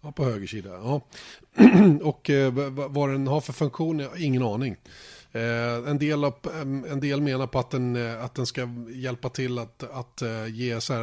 [0.03, 0.71] ja, på höger sida.
[0.71, 1.01] Ja.
[2.03, 4.77] och eh, vad den har för funktion, jag har ingen aning.
[5.33, 6.35] Eh, en, del av,
[6.91, 10.47] en del menar på att den, eh, att den ska hjälpa till att, att eh,
[10.47, 11.03] ge så här,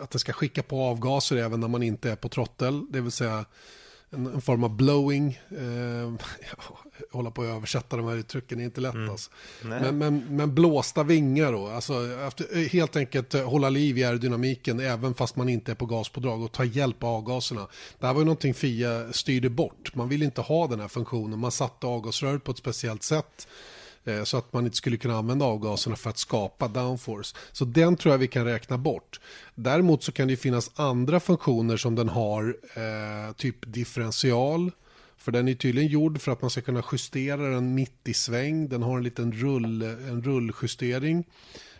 [0.00, 2.92] att den ska skicka på avgaser även när man inte är på trottel.
[2.92, 3.44] Det vill säga
[4.10, 5.40] en, en form av blowing.
[5.50, 6.12] Eh,
[7.12, 9.30] hålla på att översätta de här uttrycken är inte lätt alltså.
[9.64, 9.80] Nej.
[9.80, 11.94] Men, men, men blåsta vingar då, alltså
[12.26, 16.42] efter, helt enkelt eh, hålla liv i aerodynamiken även fast man inte är på gaspådrag
[16.42, 17.66] och ta hjälp av avgaserna.
[17.98, 19.94] Det här var ju någonting Fia styrde bort.
[19.94, 21.38] Man vill inte ha den här funktionen.
[21.38, 23.79] Man satte avgasröret på ett speciellt sätt eh,
[24.24, 27.36] så att man inte skulle kunna använda avgaserna för att skapa downforce.
[27.52, 29.20] Så den tror jag vi kan räkna bort.
[29.54, 34.70] Däremot så kan det finnas andra funktioner som den har, eh, typ differential.
[35.16, 38.68] För den är tydligen gjord för att man ska kunna justera den mitt i sväng.
[38.68, 41.24] Den har en liten rull, en rulljustering.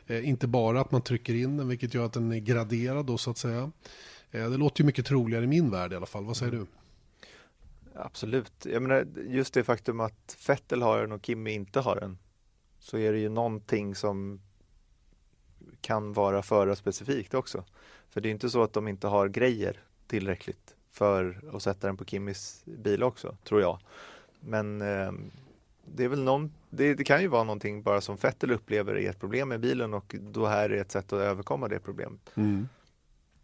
[0.06, 3.18] Eh, inte bara att man trycker in den, vilket gör att den är graderad då
[3.18, 3.70] så att säga.
[4.30, 6.24] Eh, det låter ju mycket troligare i min värld i alla fall.
[6.24, 6.66] Vad säger du?
[8.04, 8.66] Absolut.
[8.66, 12.18] Jag menar, just det faktum att Vettel har den och Kimi inte har den
[12.78, 14.40] så är det ju någonting som
[15.80, 17.64] kan vara förarspecifikt också.
[18.08, 21.96] För det är inte så att de inte har grejer tillräckligt för att sätta den
[21.96, 23.78] på Kimmys bil också, tror jag.
[24.40, 25.12] Men eh,
[25.84, 29.10] det är väl någon, det, det kan ju vara någonting bara som Vettel upplever är
[29.10, 32.30] ett problem med bilen och då här är ett sätt att överkomma det problemet.
[32.34, 32.68] Mm.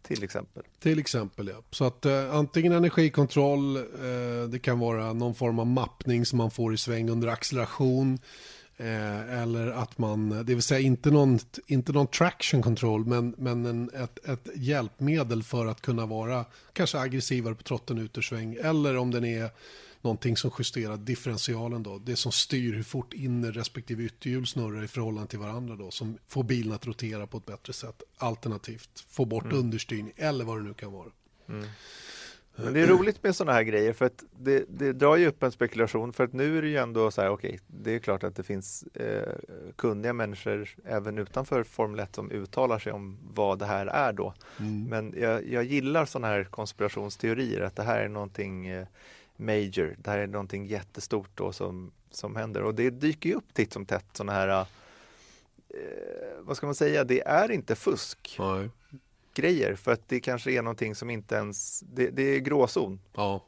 [0.07, 0.63] Till exempel.
[0.79, 1.63] Till exempel ja.
[1.71, 6.51] Så att eh, antingen energikontroll, eh, det kan vara någon form av mappning som man
[6.51, 8.19] får i sväng under acceleration.
[8.77, 13.65] Eh, eller att man, det vill säga inte någon, inte någon traction control men, men
[13.65, 18.57] en, ett, ett hjälpmedel för att kunna vara kanske aggressivare på trotten ut ur sväng.
[18.61, 19.49] Eller om den är
[20.07, 21.97] någonting som justerar differentialen då.
[21.97, 25.91] Det som styr hur fort inner respektive ytterhjul snurrar i förhållande till varandra då.
[25.91, 28.03] Som får bilen att rotera på ett bättre sätt.
[28.17, 31.09] Alternativt få bort understyrning eller vad det nu kan vara.
[32.55, 35.43] Men det är roligt med sådana här grejer för att det, det drar ju upp
[35.43, 38.23] en spekulation för att nu är det ju ändå så här, okej, det är klart
[38.23, 39.33] att det finns eh,
[39.75, 44.33] kunniga människor även utanför Formel 1 som uttalar sig om vad det här är då.
[44.89, 48.87] Men jag, jag gillar sådana här konspirationsteorier, att det här är någonting eh,
[49.37, 53.53] major, det här är någonting jättestort då som, som händer och det dyker ju upp
[53.53, 54.65] titt som tätt sådana här,
[55.69, 55.85] eh,
[56.39, 58.35] vad ska man säga, det är inte fusk.
[58.39, 58.69] Nej
[59.37, 63.43] teknikgrejer för att det kanske är någonting som inte ens, det, det är gråzon Ja,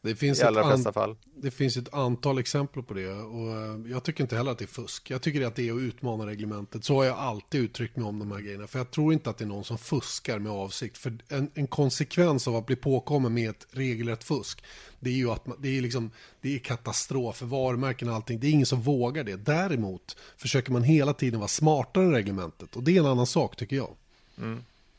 [0.00, 1.16] det finns, i allra flesta fall.
[1.34, 4.64] det finns ett antal exempel på det och eh, jag tycker inte heller att det
[4.64, 5.10] är fusk.
[5.10, 6.84] Jag tycker att det är att utmana reglementet.
[6.84, 8.66] Så har jag alltid uttryckt mig om de här grejerna.
[8.66, 10.98] För jag tror inte att det är någon som fuskar med avsikt.
[10.98, 14.64] För en, en konsekvens av att bli påkommen med ett regelrätt fusk,
[15.00, 16.10] det är ju att man, det är liksom,
[16.40, 18.40] det är katastrof för varumärken och allting.
[18.40, 19.36] Det är ingen som vågar det.
[19.36, 23.56] Däremot försöker man hela tiden vara smartare än reglementet och det är en annan sak
[23.56, 23.90] tycker jag.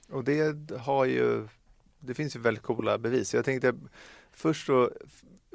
[0.10, 1.48] Och det har ju,
[2.00, 3.34] det finns ju väldigt coola bevis.
[3.34, 3.74] Jag tänkte
[4.32, 4.92] först så,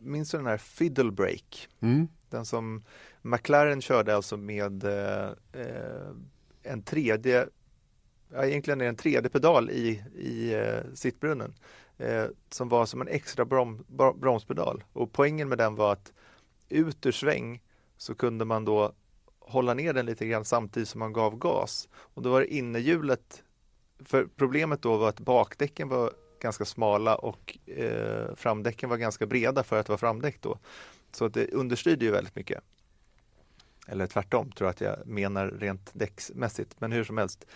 [0.02, 1.68] minns du den här Fiddle Break?
[1.80, 2.08] Mm.
[2.30, 2.84] Den som
[3.22, 5.30] McLaren körde alltså med eh,
[6.62, 7.48] en tredje,
[8.32, 11.54] ja, egentligen är det en tredje pedal i, i eh, sittbrunnen
[11.98, 14.84] eh, som var som en extra brom, bro- bromspedal.
[14.92, 16.12] Och poängen med den var att
[16.68, 17.62] ut ur sväng
[17.96, 18.92] så kunde man då
[19.38, 21.88] hålla ner den lite grann samtidigt som man gav gas.
[21.94, 23.43] Och då var det innerhjulet,
[24.04, 29.62] för problemet då var att bakdäcken var ganska smala och eh, framdäcken var ganska breda
[29.62, 30.58] för att vara framdäck då.
[31.12, 32.60] Så att det understyrde ju väldigt mycket.
[33.86, 36.80] Eller tvärtom tror jag att jag menar rent däcksmässigt.
[36.80, 37.46] Men hur som helst.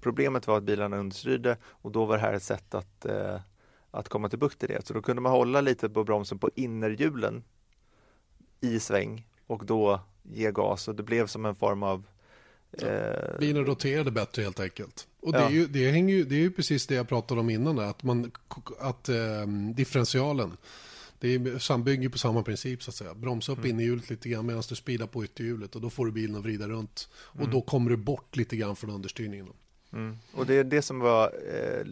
[0.00, 3.40] Problemet var att bilarna understyrde och då var det här ett sätt att, eh,
[3.90, 4.86] att komma till bukt i det.
[4.86, 7.44] Så då kunde man hålla lite på bromsen på innerhjulen
[8.60, 12.06] i sväng och då ge gas och det blev som en form av
[12.72, 15.06] eh, Bilen roterade bättre helt enkelt.
[15.20, 15.46] Och det, Ja.
[15.46, 18.02] är ju, det, hänger ju, det är ju precis det jag pratade om innan, att,
[18.02, 18.32] man,
[18.80, 20.56] att eh, differentialen,
[21.20, 23.14] det är, bygger på samma princip så att säga.
[23.14, 26.36] Bromsa upp innerhjulet lite grann medan du speedar på ytterhjulet och då får du bilen
[26.36, 27.08] att vrida runt.
[27.14, 29.48] Och då kommer du bort lite grann från understyrningen.
[29.92, 30.18] Mm.
[30.32, 31.86] Och det är det som var eh,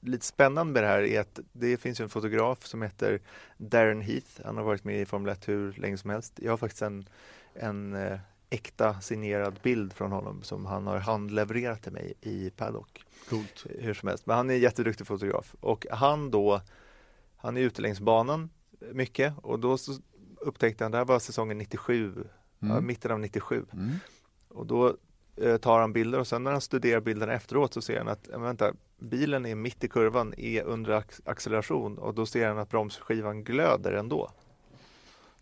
[0.00, 3.20] lite spännande med det här är att det finns ju en fotograf som heter
[3.56, 4.40] Darren Heath.
[4.44, 6.32] Han har varit med i Formel 1 hur länge som helst.
[6.42, 7.08] Jag har faktiskt en,
[7.54, 8.18] en eh,
[8.50, 13.04] äkta signerad bild från honom som han har handlevererat till mig i Paddock.
[13.30, 13.66] Coolt.
[13.78, 16.60] Hur som helst, men han är en jätteduktig fotograf och han då,
[17.36, 18.50] han är ute längs banan
[18.92, 19.76] mycket och då
[20.40, 22.24] upptäckte han, det här var säsongen 97,
[22.58, 23.90] ja, mitten av 97 Mm.
[24.48, 24.96] och då
[25.36, 28.28] eh, tar han bilder och sen när han studerar bilderna efteråt så ser han att,
[28.28, 32.58] "Men vänta, bilen är mitt i kurvan, är under ac- acceleration och då ser han
[32.58, 34.30] att bromsskivan glöder ändå.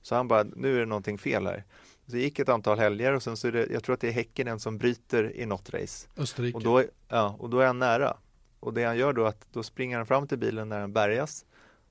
[0.03, 1.65] Så han bara, nu är det någonting fel här.
[2.07, 4.09] Så det gick ett antal helger och sen så är det, jag tror att det
[4.09, 6.09] är Häckenen som bryter i något race.
[6.17, 6.57] Österrike.
[6.57, 8.17] Och då, ja, och då är han nära.
[8.61, 10.93] Och det han gör då är att då springer han fram till bilen när den
[10.93, 11.45] bärgas,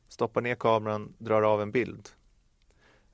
[0.07, 2.09] stoppar ner kameran, drar av en bild.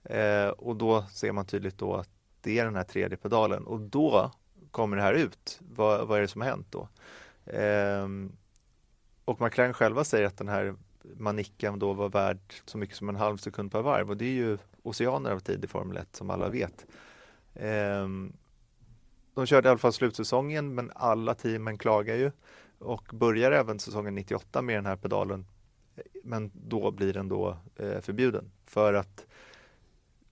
[0.03, 2.09] Eh, och då ser man tydligt då att
[2.41, 4.31] det är den här tredje pedalen och då
[4.71, 5.59] kommer det här ut.
[5.59, 6.87] Vad, vad är det som har hänt då?
[7.45, 8.31] Ehm,
[9.25, 13.15] och McLaren själva säger att den här manicken då var värd så mycket som en
[13.15, 16.29] halv sekund per varv och det är ju oceaner av tid i Formel 1 som
[16.29, 16.85] alla vet.
[17.53, 18.33] Ehm,
[19.33, 22.31] de körde i alla fall slutsäsongen men alla teamen klagar ju
[22.79, 25.45] och börjar även säsongen 98 med den här pedalen.
[26.23, 29.25] Men då blir den då eh, förbjuden för att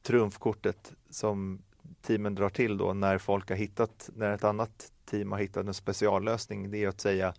[0.01, 1.61] trumfkortet som
[2.01, 5.73] teamen drar till då när folk har hittat, när ett annat team har hittat en
[5.73, 7.33] speciallösning, det är att säga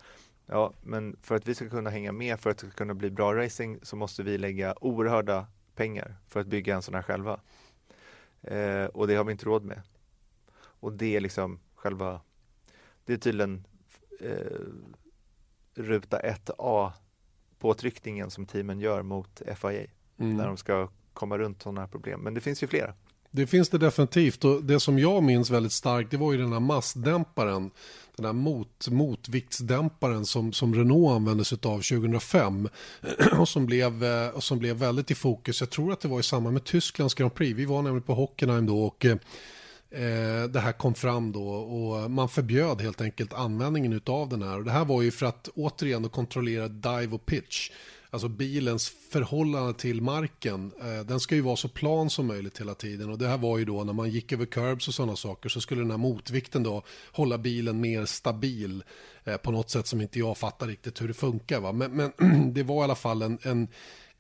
[0.47, 3.11] ja, men för att vi ska kunna hänga med, för att det ska kunna bli
[3.11, 5.47] bra racing så måste vi lägga oerhörda
[5.81, 7.41] pengar för att bygga en sån här själva.
[8.43, 9.83] Eh, och det har vi inte råd med.
[10.57, 12.21] Och det är liksom själva,
[13.05, 13.65] det är tydligen
[14.21, 14.61] eh,
[15.75, 16.93] ruta 1A
[17.59, 19.87] påtryckningen som teamen gör mot FIA
[20.19, 20.37] Mm.
[20.37, 22.21] när de ska komma runt sådana här problem.
[22.21, 22.95] Men det finns ju flera.
[23.31, 26.53] Det finns det definitivt och det som jag minns väldigt starkt det var ju den
[26.53, 27.71] här massdämparen.
[28.21, 32.69] Den här mot, motviktsdämparen som, som Renault använde sig av 2005
[33.39, 35.61] och som, blev, eh, och som blev väldigt i fokus.
[35.61, 37.59] Jag tror att det var i samband med Tysklands Grand Prix.
[37.59, 39.13] Vi var nämligen på Hockenheim då och eh,
[39.91, 44.59] eh det här kom fram då och man förbjöd helt enkelt användningen av den här.
[44.59, 47.71] Och det här var ju för att återigen kontrollera dive och pitch.
[48.13, 50.73] Alltså bilens förhållande till marken.
[50.81, 53.11] Eh, den ska ju vara så plan som möjligt hela tiden.
[53.11, 55.61] Och det här var ju då när man gick över curbs och sådana saker så
[55.61, 56.83] skulle den här motvikten då
[57.13, 58.85] hålla bilen mer stabil
[59.25, 61.61] eh, på något sätt som inte jag fattar riktigt hur det funkar.
[61.61, 61.73] Va?
[61.73, 63.69] Men, men det var i alla fall en, en,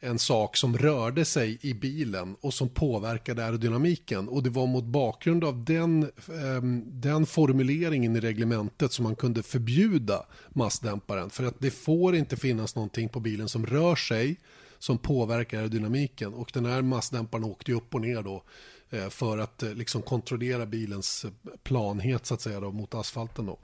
[0.00, 4.28] en sak som rörde sig i bilen och som påverkade aerodynamiken.
[4.28, 9.42] Och det var mot bakgrund av den, ehm, den formuleringen i reglementet som man kunde
[9.42, 11.30] förbjuda massdämparen.
[11.30, 14.36] För att det får inte finnas någonting på bilen som rör sig
[14.78, 16.34] som påverkar aerodynamiken.
[16.34, 18.42] Och den här massdämparen åkte ju upp och ner då
[18.90, 21.30] eh, för att eh, liksom kontrollera bilens eh,
[21.62, 23.46] planhet så att säga då, mot asfalten.
[23.46, 23.58] Då.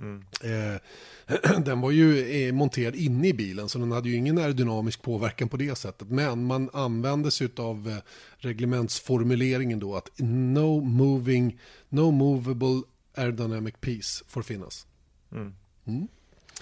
[0.00, 0.80] Eh,
[1.64, 5.48] den var ju eh, monterad inne i bilen så den hade ju ingen aerodynamisk påverkan
[5.48, 6.08] på det sättet.
[6.10, 7.96] Men man använde sig av eh,
[8.36, 12.82] reglementsformuleringen då att no moving, no movable
[13.14, 14.86] aerodynamic piece får finnas.
[15.32, 15.54] Mm.
[15.86, 16.08] Mm.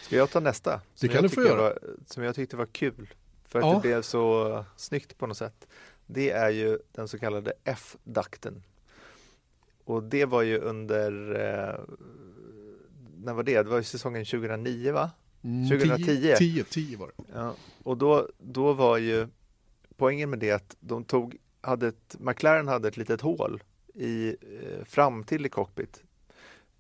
[0.01, 0.81] Ska jag ta nästa?
[0.95, 1.63] Som kan du få göra.
[1.63, 3.09] Var, som jag tyckte var kul.
[3.49, 3.75] För att Ja.
[3.75, 5.67] det blev så snyggt på något sätt.
[6.07, 8.63] Det är ju den så kallade F-dakten.
[9.85, 11.81] Och det var ju under, eh,
[13.25, 13.63] när var det?
[13.63, 15.11] Det var ju säsongen 2009 va?
[15.69, 16.35] 2010.
[16.39, 17.25] 10, 10 var det.
[17.35, 19.29] Ja, och då, då var ju
[19.97, 23.63] poängen med det att de tog, hade ett, McLaren hade ett litet hål
[23.95, 26.03] i, eh, fram till i cockpit.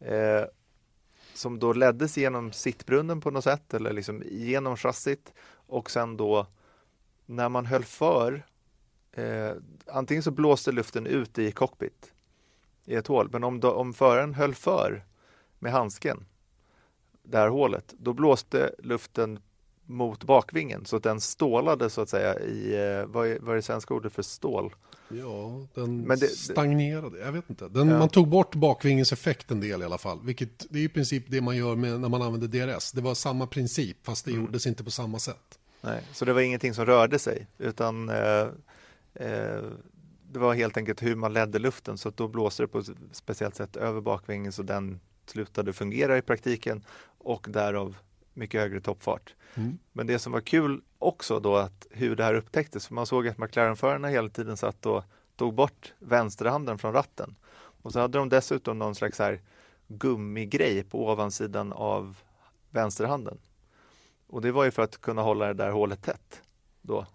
[0.00, 0.44] Eh,
[1.34, 6.46] som då leddes genom sittbrunnen på något sätt eller liksom genom chassit och sen då
[7.26, 8.46] när man höll för
[9.12, 9.50] eh,
[9.86, 12.12] antingen så blåste luften ut i cockpit
[12.84, 15.04] i ett hål men om, då, om föraren höll för
[15.58, 16.24] med handsken
[17.22, 19.38] det här hålet då blåste luften
[19.86, 23.54] mot bakvingen så att den stålade så att säga i, eh, vad är, vad är
[23.56, 24.74] det svenska ordet för stål?
[25.08, 27.18] Ja, den Men det- stagnerade.
[27.18, 27.68] Jag vet inte.
[27.68, 27.98] Den, Ja.
[27.98, 30.20] Man tog bort bakvingens effekt en del i alla fall.
[30.24, 32.92] Vilket det är i princip det man gör med, när man använder DRS.
[32.92, 35.58] Det var samma princip fast det gjordes inte på samma sätt.
[35.80, 38.48] Nej, så det var ingenting som rörde sig utan eh,
[39.14, 39.62] eh,
[40.32, 42.88] det var helt enkelt hur man ledde luften så att då blåste det på ett
[43.12, 46.84] speciellt sätt över bakvingen så den slutade fungera i praktiken
[47.18, 47.96] och därav
[48.34, 49.34] mycket högre toppfart.
[49.54, 49.78] Mm.
[49.92, 53.28] Men det som var kul också då att hur det här upptäcktes, för man såg
[53.28, 55.04] att McLaren-förarna hela tiden satt och
[55.36, 57.36] tog bort vänsterhanden från ratten.
[57.82, 59.40] Och så hade de dessutom någon slags här
[59.88, 62.16] gummigrej på ovansidan av
[62.70, 63.38] vänsterhanden.
[64.26, 66.42] Och det var ju för att kunna hålla det där hålet tätt
[66.82, 67.06] då.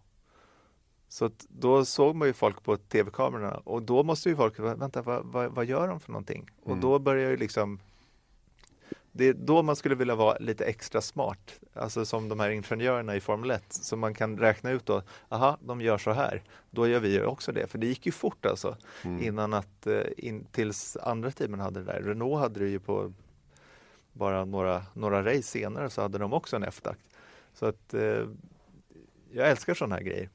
[1.08, 5.26] Så då såg man ju folk på tv-kamerorna och då måste ju folk, vänta vad,
[5.26, 6.50] vad, vad gör de för någonting?
[6.64, 7.80] Och då börjar ju liksom
[9.16, 13.16] det är då man skulle vilja vara lite extra smart, alltså som de här ingenjörerna
[13.16, 16.88] i Formel 1, så man kan räkna ut då, aha, de gör så här, då
[16.88, 18.78] gör vi också det, för det gick ju fort alltså,
[19.22, 22.02] innan att, eh, in, tills andra teamen hade det där.
[22.02, 23.14] Renault hade det ju på
[24.14, 27.10] bara några, några race senare så hade de också en F-takt.
[27.54, 28.28] Så att eh,
[29.32, 30.30] jag älskar sådana här grejer.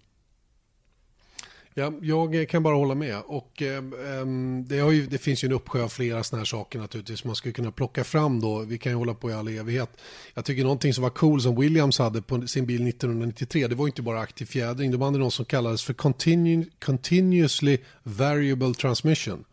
[1.78, 3.22] Ja, jag eh, kan bara hålla med.
[3.26, 6.44] Och, eh, ehm, det, har ju, det finns ju en uppsjö av flera sådana här
[6.44, 7.24] saker naturligtvis.
[7.24, 8.58] Man skulle kunna plocka fram då.
[8.58, 9.90] Vi kan ju hålla på i all evighet.
[10.34, 13.66] Jag tycker någonting som var cool som Williams hade på sin bil 1993.
[13.66, 14.90] Det var ju inte bara aktiv fjädring.
[14.90, 19.44] De hade något som kallades för continu, continuously variable transmission.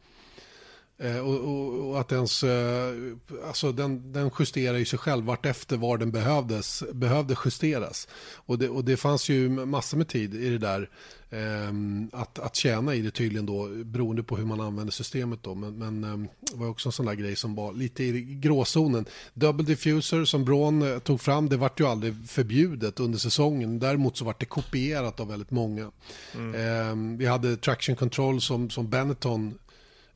[0.98, 2.93] Eh, och, och, och att ens, eh,
[3.48, 8.08] alltså den, den justerar ju sig själv vart efter var den behövdes, behövde justeras.
[8.36, 10.89] Och det, och det fanns ju massor med tid i det där
[11.30, 15.56] ehm, att, att tjäna i det tydligen då beroende på hur man använder systemet då.
[15.56, 19.06] Men, men ehm, det var också en sån där grej som var lite i gråzonen.
[19.34, 23.80] Double diffuser som Braun eh, tog fram, det vart ju aldrig förbjudet under säsongen.
[23.80, 25.91] Däremot så vart det kopierat av väldigt många.
[26.56, 29.54] Ehm, vi hade traction control som, som Benetton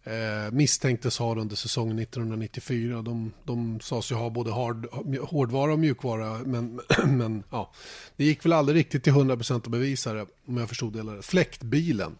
[0.09, 3.01] eh, misstänktes ha under säsongen 1994.
[3.01, 4.87] De, de sades ju ha både hard,
[5.21, 7.71] hårdvara och mjukvara, men, men ja,
[8.15, 10.99] det gick väl aldrig riktigt till 100% att bevisa det, om jag förstod det.
[10.99, 11.21] Eller.
[11.21, 12.15] Fläktbilen,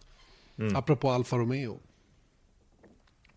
[0.74, 1.78] apropå Alfa Romeo,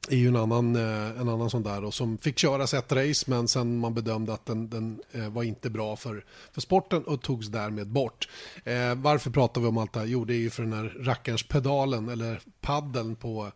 [0.09, 3.25] är ju en annan, eh, en annan sån där och som fick köras ett race
[3.27, 7.21] men sen man bedömde att den, den eh, var inte bra för, för sporten och
[7.21, 8.29] togs därmed bort.
[8.63, 10.07] Eh, varför pratar vi om allt det här?
[10.07, 13.51] Jo, det är ju för den här rackarns pedalen eller paddeln på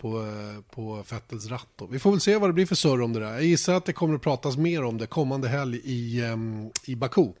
[0.00, 1.68] på, eh, på Fettels ratt.
[1.76, 1.86] Då.
[1.86, 3.32] Vi får väl se vad det blir för surr om det där.
[3.32, 6.94] Jag gissar att det kommer att pratas mer om det kommande helg i, em, i
[6.94, 7.32] Baku.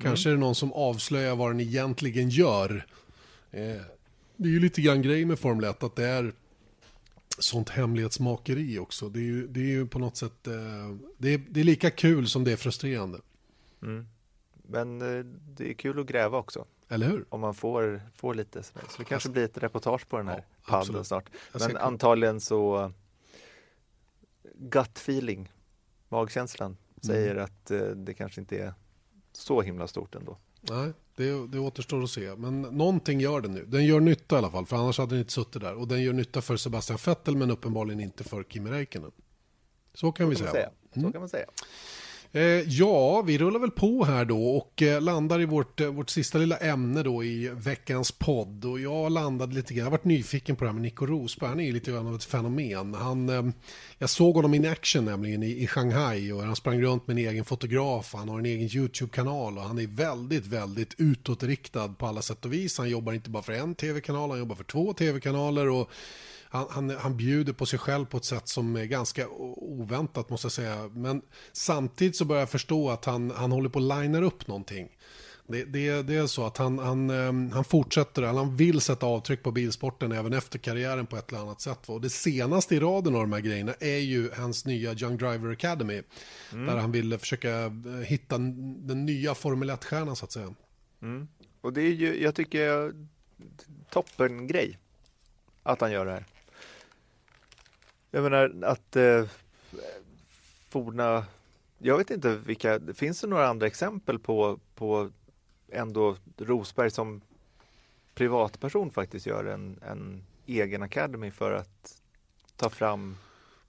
[0.00, 2.86] Kanske är det någon som avslöjar vad den egentligen gör.
[3.50, 3.82] Eh,
[4.36, 6.32] det är ju lite grann grej med Formel 1 att det är
[7.38, 9.08] sånt hemlighetsmakeri också.
[9.08, 10.52] Det är ju, det är ju på något sätt eh,
[11.18, 13.18] det, är, det är lika kul som det är frustrerande.
[14.62, 15.24] Men eh,
[15.56, 16.64] det är kul att gräva också.
[16.88, 17.24] Eller hur?
[17.28, 18.62] om man får, får lite.
[18.62, 21.06] Så det kanske blir ett reportage på den här Ja, absolut.
[21.06, 21.30] snart.
[21.58, 22.92] Men antagligen så
[24.54, 25.52] gut feeling,
[26.08, 27.44] magkänslan säger Mm.
[27.44, 28.74] att eh, det kanske inte är
[29.32, 30.38] så himla stort ändå.
[30.60, 32.36] Nej, det, det återstår att se.
[32.36, 33.64] Men någonting gör den nu.
[33.66, 35.74] Den gör nytta i alla fall, för annars hade den inte suttit där.
[35.74, 39.10] Och den gör nytta för Sebastian Vettel, men uppenbarligen inte för Kimi Räikkönen.
[39.94, 40.52] Så kan vi Kan säga.
[40.52, 40.70] säga.
[41.06, 41.46] Så kan man säga.
[42.32, 46.10] Eh, ja, vi rullar väl på här då och eh, landar i vårt, eh, vårt
[46.10, 48.64] sista lilla ämne då i veckans podd.
[48.64, 51.48] Och jag landade lite grann, jag har varit nyfiken på det här med Nico Rosberg,
[51.48, 52.94] han är ju lite grann av ett fenomen.
[52.94, 53.42] Han, eh,
[53.98, 57.30] jag såg honom in action nämligen i, i Shanghai och han sprang runt med en
[57.30, 62.22] egen fotograf, han har en egen YouTube-kanal och han är väldigt, väldigt utåtriktad på alla
[62.22, 62.78] sätt och vis.
[62.78, 65.90] Han jobbar inte bara för en tv-kanal, han jobbar för två tv-kanaler och
[66.50, 70.44] han, han, han bjuder på sig själv på ett sätt som är ganska oväntat måste
[70.44, 70.90] jag säga.
[70.94, 71.22] Men
[71.52, 74.88] samtidigt så börjar jag förstå att han, han håller på att linea upp någonting.
[75.50, 79.42] Det, det, det är så att han, han, ehm, han fortsätter, han vill sätta avtryck
[79.42, 81.88] på bilsporten även efter karriären på ett eller annat sätt.
[81.88, 85.52] Och det senaste i raden av de här grejerna är ju hans nya Young Driver
[85.52, 86.02] Academy.
[86.50, 87.70] Där han vill försöka eh,
[88.04, 90.54] hitta den nya Formel 1-stjärnan så att säga.
[91.02, 91.28] Mm.
[91.60, 92.92] Och det är ju, jag tycker,
[93.90, 94.78] toppen grej
[95.62, 96.24] att han gör det här.
[98.10, 99.24] Jag menar att eh,
[100.68, 101.26] forna,
[101.78, 105.10] jag vet inte vilka, finns det några andra exempel på, på
[105.68, 107.20] ändå Rosberg som
[108.14, 112.02] privatperson faktiskt gör en, en egen academy för att
[112.56, 113.16] ta fram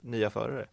[0.00, 0.66] nya förare?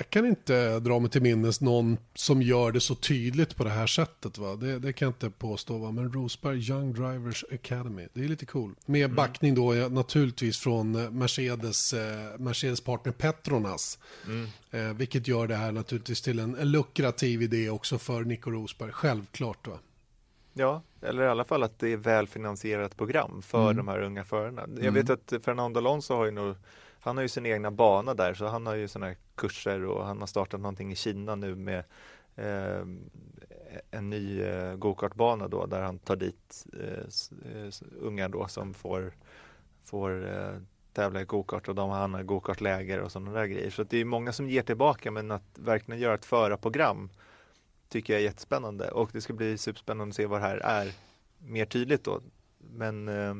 [0.00, 3.70] Jag kan inte dra mig till minnes någon som gör det så tydligt på det
[3.70, 4.38] här sättet.
[4.38, 4.56] Va?
[4.56, 5.78] Det, det kan jag inte påstå.
[5.78, 5.90] Va?
[5.90, 8.74] Men Rosberg Young Drivers Academy, det är lite cool.
[8.86, 13.98] Med backning då naturligtvis från eh, Mercedes, eh, Mercedes partner Petronas.
[14.70, 18.92] Eh, vilket gör det här naturligtvis till en, en lukrativ idé också för Nico Rosberg.
[18.92, 19.66] Självklart.
[19.66, 19.78] Va?
[20.52, 24.66] Ja, eller i alla fall att det är välfinansierat program för de här unga förarna.
[24.80, 26.56] Jag vet att Fernando Alonso har ju nog,
[27.00, 30.06] han har ju sin egna bana där så han har ju sådana här kurser och
[30.06, 31.84] han har startat någonting i Kina nu med
[32.36, 32.86] eh,
[33.90, 39.12] en ny eh, gokartbana då där han tar dit eh, eh unga då som får,
[39.84, 40.56] får eh,
[40.92, 43.70] tävla i gokart och de han har gokartläger och sådana där grejer.
[43.70, 47.10] Så att det är många som ger tillbaka men att verkligen göra ett förarprogram
[47.88, 50.92] tycker jag är jättespännande och det ska bli superspännande att se vad det här är
[51.38, 52.20] mer tydligt då.
[52.58, 53.34] Men eh,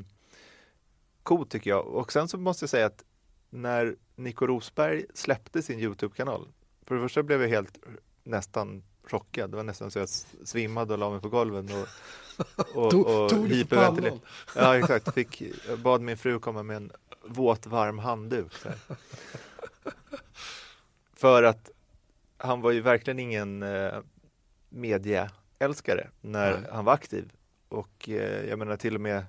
[1.22, 1.86] coolt tycker jag.
[1.86, 3.04] Och sen så måste jag säga att
[3.50, 6.48] när Nico Rosberg släppte sin Youtube-kanal,
[6.82, 7.78] för det första blev jag helt
[8.24, 9.50] nästan chockad.
[9.50, 10.08] Det var nästan så jag
[10.44, 11.88] svimmade och la mig på golvet och,
[12.76, 14.20] och, och för hyperventilerade.
[14.56, 15.14] Ja, exakt.
[15.14, 15.42] Fick,
[15.78, 16.92] bad min fru komma med en
[17.24, 18.52] våt, varm handduk.
[21.12, 21.70] För att
[22.36, 23.98] han var ju verkligen ingen eh,
[24.68, 26.70] medieälskare när Nej.
[26.72, 27.32] han var aktiv.
[27.68, 29.24] Och eh, jag menar till och med,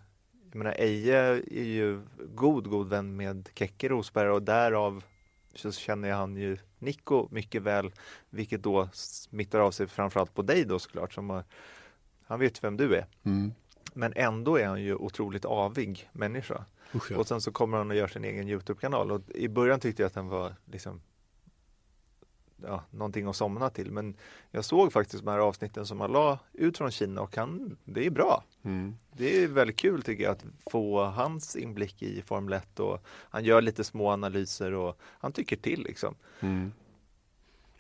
[0.52, 1.18] jag menar Eje
[1.52, 5.04] är ju god, god vän med Kekke Rosberg och därav
[5.54, 7.91] så känner jag han ju Nico mycket väl,
[8.30, 11.14] vilket då smittar av sig framförallt på dig då såklart.
[11.14, 11.43] Som har,
[12.24, 13.06] han vet vem du är.
[13.24, 13.54] Mm.
[13.93, 16.66] Men ändå är han ju otroligt avig människa.
[16.95, 17.18] Usch, ja.
[17.18, 20.08] Och sen så kommer han och gör sin egen Youtube-kanal och i början tyckte jag
[20.08, 21.02] att den var liksom
[22.64, 23.91] ja, någonting att somna till.
[23.91, 24.16] Men
[24.51, 28.05] jag såg faktiskt de här avsnitten som han la ut från Kina och han, det
[28.05, 28.43] är bra.
[28.64, 28.95] Mm.
[29.18, 33.43] Det är väldigt kul tycker jag att få hans inblick i Formel 1 och han
[33.43, 36.16] gör lite små analyser och han tycker till liksom.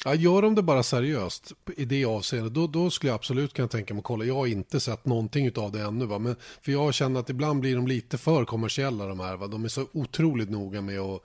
[0.05, 3.67] Ja, gör de det bara seriöst i det avseendet, då, då skulle jag absolut kunna
[3.67, 4.25] tänka mig att kolla.
[4.25, 6.05] Jag har inte sett någonting av det ännu.
[6.05, 6.19] Va?
[6.19, 9.37] Men, för jag känner att ibland blir de lite för kommersiella de här.
[9.37, 9.47] Va?
[9.47, 11.21] De är så otroligt noga med att,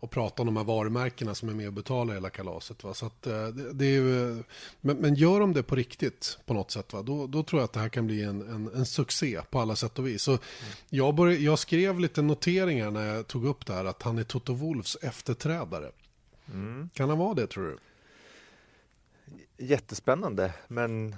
[0.00, 2.84] att prata om de här varumärkena som är med och betalar hela kalaset.
[2.84, 2.94] Va?
[2.94, 4.44] Så att, eh, det, det är ju, eh,
[4.80, 7.02] men, men gör de det på riktigt på något sätt, va?
[7.02, 9.76] Då, då tror jag att det här kan bli en, en, en succé på alla
[9.76, 10.22] sätt och vis.
[10.22, 10.38] Så
[10.88, 14.24] jag, började, jag skrev lite noteringar när jag tog upp det här att han är
[14.24, 15.90] Toto Wolfs efterträdare.
[16.92, 17.78] Kan han vara det tror du?
[19.66, 21.16] Jättespännande men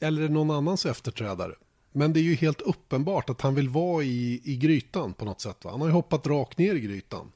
[0.00, 1.54] eller är det någon annans efterträdare.
[1.92, 5.40] Men det är ju helt uppenbart att han vill vara i, i grytan på något
[5.40, 5.64] sätt.
[5.64, 5.70] Va?
[5.70, 7.32] Han har ju hoppat rakt ner i grytan.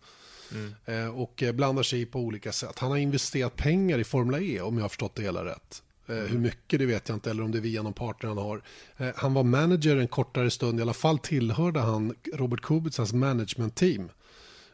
[0.85, 2.79] Eh, och eh, blandar sig i på olika sätt.
[2.79, 5.83] Han har investerat pengar i Formula E om jag har förstått det hela rätt.
[6.07, 8.39] Eh, Hur mycket det vet jag inte, eller om det är via någon partner han
[8.39, 8.63] har.
[8.97, 13.75] Eh, han var manager en kortare stund, i alla fall tillhörde han Robert Kubicas management
[13.75, 14.09] team.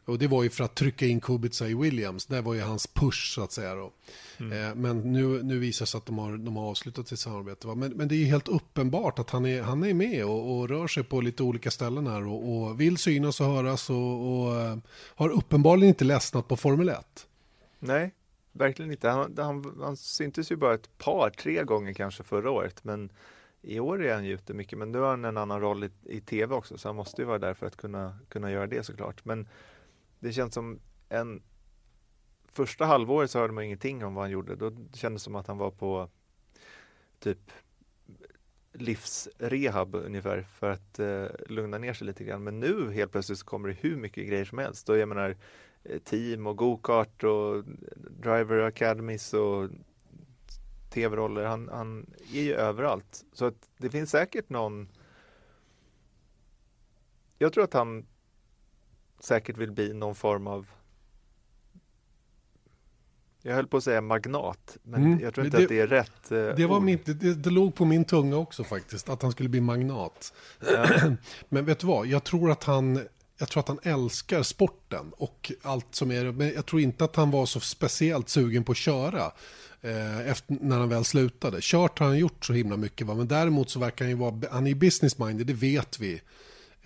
[0.09, 2.27] Och det var ju för att trycka in Kubica i Williams.
[2.27, 3.75] Det var ju hans push så att säga.
[3.75, 3.93] Då.
[4.39, 7.67] Eh, men nu, nu visar det sig att de har, de har avslutat sitt samarbete.
[7.67, 7.75] Va?
[7.75, 10.69] Men, men det är ju helt uppenbart att han är, han är med och, och
[10.69, 12.27] rör sig på lite olika ställen här.
[12.27, 14.77] Och, och vill synas och höras och, och eh,
[15.15, 17.27] har uppenbarligen inte ledsnat på Formel 1.
[17.79, 18.15] Nej,
[18.53, 19.09] verkligen inte.
[19.09, 22.85] Han, han, han syntes ju bara ett par, tre gånger kanske förra året.
[22.85, 23.13] Men
[23.63, 24.79] i år är han ju ute mycket.
[24.79, 26.79] Men nu har han en annan roll i, i tv också.
[26.79, 29.25] Så han måste ju vara där för att kunna, kunna göra det såklart.
[29.25, 29.49] Men
[30.21, 31.43] det känns som en...
[32.53, 34.57] Första halvåret så hörde man ingenting om vad han gjorde.
[34.57, 36.09] Då kändes det som att han var på
[37.19, 37.51] typ
[38.73, 42.45] livsrehab ungefär för att eh, lugna ner sig lite grann.
[42.45, 44.89] Men nu helt plötsligt så kommer det hur mycket grejer som helst.
[44.89, 45.37] Och jag menar
[45.85, 47.65] eh, team och go-kart och
[47.97, 49.71] driver academies och
[50.91, 51.45] tv-roller.
[51.45, 53.25] Han, han är ju överallt.
[53.33, 54.89] Så att det finns säkert någon
[57.39, 58.07] Jag tror att han
[59.21, 60.67] säkert vill bli någon form av
[63.43, 65.87] jag höll på att säga magnat, men Mm, jag tror inte det- att det är
[65.87, 66.83] rätt eh, Det, var ord.
[66.83, 70.33] mitt, det, det låg på min tunga också faktiskt, att han skulle bli magnat.
[71.49, 73.01] Men vet du vad, jag tror att han
[73.41, 77.17] jag tror att han älskar sporten och allt som är Men jag tror inte att
[77.17, 79.33] han var så speciellt sugen på att köra
[79.81, 81.59] eh, efter, när han väl slutade.
[81.61, 83.15] Kört har han gjort så himla mycket, va?
[83.15, 86.21] men däremot så verkar han ju vara, han är business-minded, det vet vi.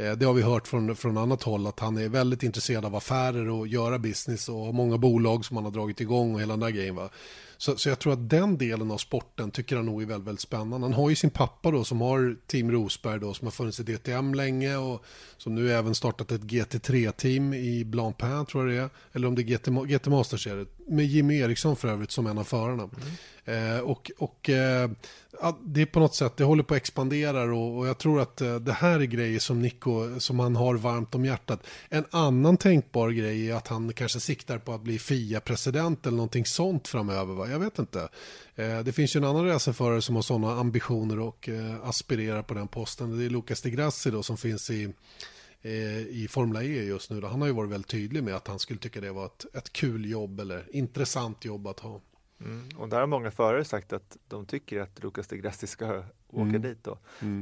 [0.02, 2.96] Eh, det har vi hört från, från annat håll att han är väldigt intresserad av
[2.96, 6.52] affärer och göra business och har många bolag som han har dragit igång och hela
[6.52, 6.94] den där grejen.
[6.94, 7.08] Va?
[7.56, 10.40] Så, så jag tror att den delen av sporten tycker han nog är väldigt, väldigt
[10.40, 10.86] spännande.
[10.86, 13.82] Han har ju sin pappa då som har Team Rosberg då som har funnits i
[13.82, 15.04] DTM länge och
[15.36, 18.90] som nu även startat ett GT3-team i Blancpain tror jag det är.
[19.12, 20.66] Eller om det är GT, GT Masters är det.
[20.92, 22.88] Med Jimmy Eriksson för övrigt som en av förarna.
[23.44, 24.90] Eh, och och eh,
[25.64, 28.40] det är på något sätt, det håller på att expandera och, och jag tror att
[28.40, 31.66] eh, det här är grejer som Nico, som han har varmt om hjärtat.
[31.88, 36.44] En annan tänkbar grej är att han kanske siktar på att bli FIA-president eller någonting
[36.44, 37.34] sånt framöver.
[37.34, 37.48] Va?
[37.48, 38.08] Jag vet inte.
[38.54, 42.54] Eh, det finns ju en annan racerförare som har sådana ambitioner och eh, aspirerar på
[42.54, 43.18] den posten.
[43.18, 44.92] Det är Lucas de Grassi då som finns i
[45.70, 47.22] i Formula E just nu.
[47.22, 49.72] Han har ju varit väldigt tydlig med att han skulle tycka det var ett, ett
[49.72, 52.00] kul jobb eller intressant jobb att ha.
[52.40, 52.68] Mm.
[52.76, 55.86] Och där har många förare sagt att de tycker att Lucas de Grassi ska
[56.28, 56.62] åka Mm.
[56.62, 56.98] dit då.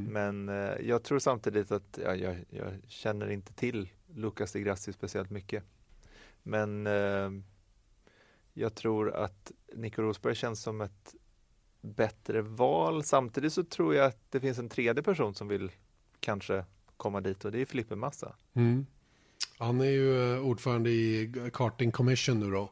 [0.09, 4.93] Men eh, jag tror samtidigt att ja, jag, jag känner inte till Lucas de Grassi
[4.93, 5.63] speciellt mycket.
[6.43, 7.31] Men eh,
[8.53, 11.15] jag tror att Nico Rosberg känns som ett
[11.81, 13.03] bättre val.
[13.03, 15.71] Samtidigt så tror jag att det finns en tredje person som vill
[16.19, 16.65] kanske
[17.01, 18.35] komma dit och det är Filippe Massa.
[18.53, 18.85] Mm.
[19.57, 22.69] Han är ju eh, ordförande i Karting Commission nu då.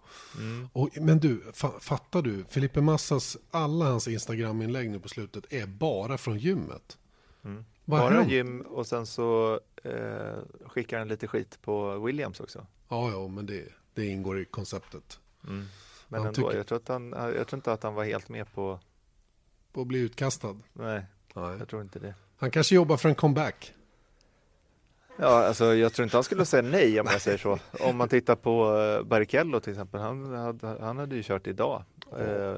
[0.73, 2.45] Och, men du, fa fattar du?
[2.49, 6.97] Filippe Massas, alla hans Instagram-inlägg nu på slutet är bara från gymmet.
[7.43, 7.65] Mm.
[7.85, 8.31] Bara hänt?
[8.31, 12.65] gym och sen så eh, skickar han lite skit på Williams också.
[12.89, 13.63] Ja, ja, men det,
[13.93, 15.19] det ingår i konceptet.
[15.41, 15.67] Men
[16.09, 18.53] Han ändå, tycker- jag, tror att han, jag tror inte att han var helt med
[18.53, 18.79] på,
[19.73, 20.55] På att bli utkastad.
[20.73, 21.57] nej, Nej.
[21.59, 22.15] jag tror inte det.
[22.37, 23.73] Han kanske jobbar för en comeback.
[25.21, 27.59] Ja, alltså jag tror inte han skulle säga nej om jag säger så.
[27.79, 31.83] Om man tittar på uh, Barrichello till exempel, han hade, han hade ju kört idag.
[32.19, 32.55] eh,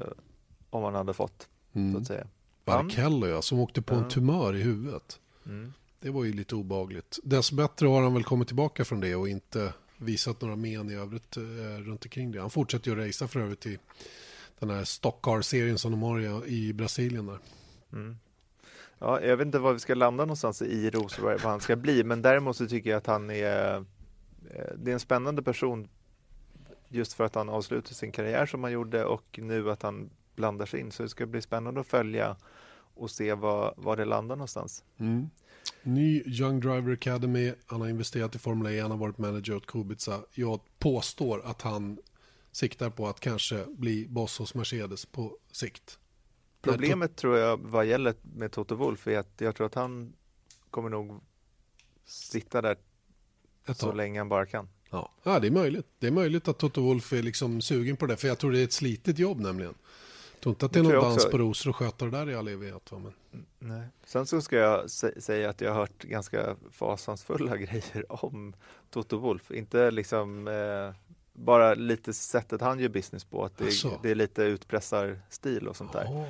[0.70, 1.96] om han hade fått, så Mm.
[2.02, 2.26] att säga.
[2.64, 5.20] Barrichello ja, som åkte på en tumör i huvudet.
[5.46, 5.72] Mm.
[6.00, 7.18] Det var ju lite obagligt.
[7.24, 10.94] Dess bättre har han väl kommit tillbaka från det och inte visat några men i
[10.94, 11.42] övrigt eh,
[11.86, 12.40] runt omkring det.
[12.40, 13.78] Han fortsätter ju att racea för övrigt i
[14.58, 17.38] den här Stockcar-serien som de har i, i Brasilien där.
[17.92, 18.16] Mm.
[19.04, 22.04] Ja, jag vet inte var vi ska landa någonstans i Rosenberg, vad han ska bli,
[22.04, 23.82] men däremot så tycker jag att han är, eh,
[24.76, 25.88] det är en spännande person
[26.88, 30.66] just för att han avslutade sin karriär som han gjorde och nu att han blandar
[30.66, 30.92] sig in.
[30.92, 32.36] Så det ska bli spännande att följa
[32.94, 34.84] och se var, var det landar någonstans.
[34.98, 35.30] Mm.
[35.82, 39.66] Ny Young Driver Academy, han har investerat i Formel E, han har varit manager åt
[39.66, 40.20] Kubica.
[40.32, 41.98] Jag påstår att han
[42.52, 45.98] siktar på att kanske bli boss hos Mercedes på sikt.
[46.62, 50.12] Problemet tror jag vad gäller med Toto Wolff är att jag tror att han
[50.70, 51.20] kommer nog
[52.04, 52.76] sitta där
[53.74, 54.68] så länge han bara kan.
[54.90, 55.12] Ja.
[55.22, 55.86] ja, det är möjligt.
[55.98, 58.60] Det är möjligt att Toto Wolff är liksom sugen på det, för jag tror det
[58.60, 59.74] är ett slitigt jobb nämligen.
[60.32, 62.34] Jag tror inte att det är någon dans på rosor att sköta det där i
[62.34, 62.90] all evighet.
[62.90, 63.12] Men,
[63.58, 63.86] Nej.
[64.04, 68.54] Sen så ska jag sä- säga att jag har hört ganska fasansfulla grejer om
[68.90, 69.50] Toto Wolff.
[69.50, 70.94] Inte liksom eh,
[71.32, 73.98] bara lite sättet han gör business på, att det, Asså.
[74.02, 76.06] det är lite utpressarstil och sånt där.
[76.10, 76.26] Åh.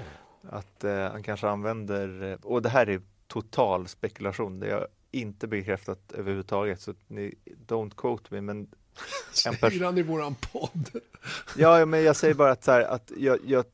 [0.50, 6.12] Att eh, han kanske använder, och det här är total spekulation, det är inte bekräftat
[6.12, 7.34] överhuvudtaget så ni
[7.66, 8.68] don't quote me men
[9.32, 10.90] Säger han i våran podd.
[11.56, 13.64] Ja, men jag säger bara att, så här, att jag, jag,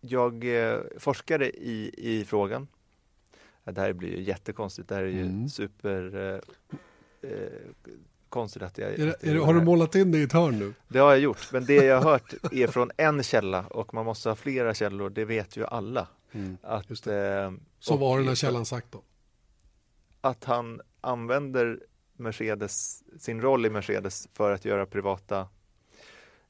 [0.00, 2.68] jag eh, forskade i, i frågan.
[3.64, 4.88] Det här blir ju jättekonstigt.
[4.88, 5.48] Det här är ju Mm.
[5.48, 7.48] super eh, eh,
[8.28, 8.90] konstigt att jag...
[8.92, 10.74] Är det, att jag är det, har du målat in det i ett hörn nu?
[10.88, 14.04] Det har jag gjort, men det jag har hört är från en källa och man
[14.04, 16.08] måste ha flera källor, det vet ju alla.
[16.62, 19.02] Att, just eh, Så vad har den här källan sagt då?
[20.20, 21.80] Att han använder
[22.16, 25.48] Mercedes, sin roll i Mercedes för att göra privata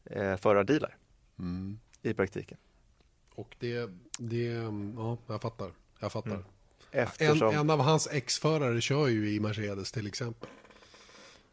[0.04, 0.96] eh, förardealar
[2.02, 2.58] i praktiken.
[3.34, 4.44] Och det, det,
[4.96, 5.70] ja, jag fattar.
[5.98, 6.30] Jag fattar.
[6.30, 6.44] Mm.
[6.90, 7.54] En, Eftersom...
[7.54, 10.48] en av hans ex-förare kör ju i Mercedes till exempel.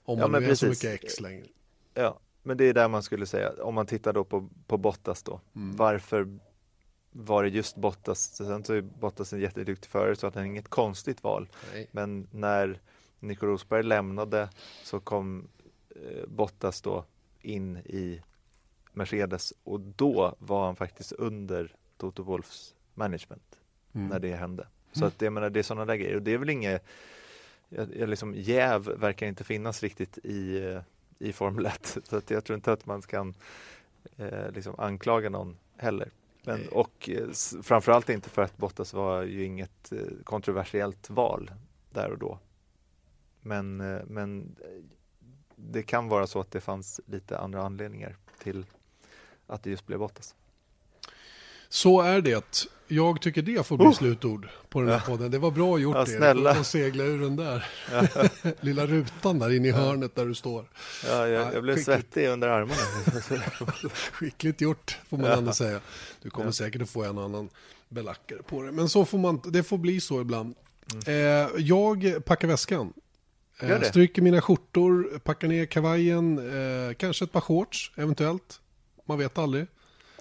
[0.06, 1.46] Om Ja, man men nu är så mycket ex längre.
[1.94, 5.24] Ja, men det är där man skulle säga, om man tittar då på, på Bottas
[5.24, 5.42] då.
[5.56, 5.76] Mm.
[5.76, 6.40] Varför
[7.12, 8.36] var det just Bottas?
[8.36, 11.50] Sen så är Bottas en jätteduktig förare så att han är inget konstigt val.
[11.74, 11.88] Nej.
[11.92, 12.80] Men när
[13.20, 14.50] Nico Rosberg lämnade
[14.84, 15.48] så kom
[15.90, 17.06] eh, Bottas då
[17.42, 18.22] in i
[18.94, 23.60] Mercedes och då var han faktiskt under Toto Wolffs management
[23.96, 24.08] Mm.
[24.08, 24.68] när det hände.
[24.92, 26.86] Så att jag menar, det är sådana där grejer och det är väl inget
[27.70, 30.80] jag, jag liksom, jäv verkar inte finnas riktigt i,
[31.20, 33.34] i Formel 1 så att jag tror inte att man kan
[34.18, 36.12] eh, liksom anklaga någon heller.
[36.44, 37.30] Men, och eh,
[37.64, 41.52] framförallt inte för att Bottas var ju inget eh, kontroversiellt val
[41.90, 42.40] där och då.
[43.42, 44.56] Men, eh, men
[45.56, 48.66] det kan vara så att det fanns lite andra anledningar till
[49.48, 50.36] att det just blev Bottas.
[51.70, 52.68] Så är det.
[52.88, 55.32] Jag tycker det får bli slutord på den här podden.
[55.32, 56.52] Det var bra gjort Ja, Erik, snälla.
[56.52, 57.66] att segla ur den där
[58.62, 60.66] lilla rutan där inne i hörnet där du står.
[61.08, 61.86] Ja, jag, Ja, jag blev skickligt.
[61.86, 62.82] svettig under armarna.
[64.12, 65.80] Skickligt gjort får man ändå säga.
[66.22, 67.50] Du kommer säkert att få en annan
[67.90, 68.72] belackare på det.
[68.72, 70.56] Men så får man, det får bli så ibland.
[71.08, 71.14] Eh,
[71.58, 72.94] jag packar väskan.
[73.60, 73.82] Mm.
[73.82, 76.38] Eh, stryker mina skjortor, packar ner kavajen,
[76.90, 78.60] eh, kanske ett par shorts eventuellt.
[79.06, 79.68] Man vet aldrig.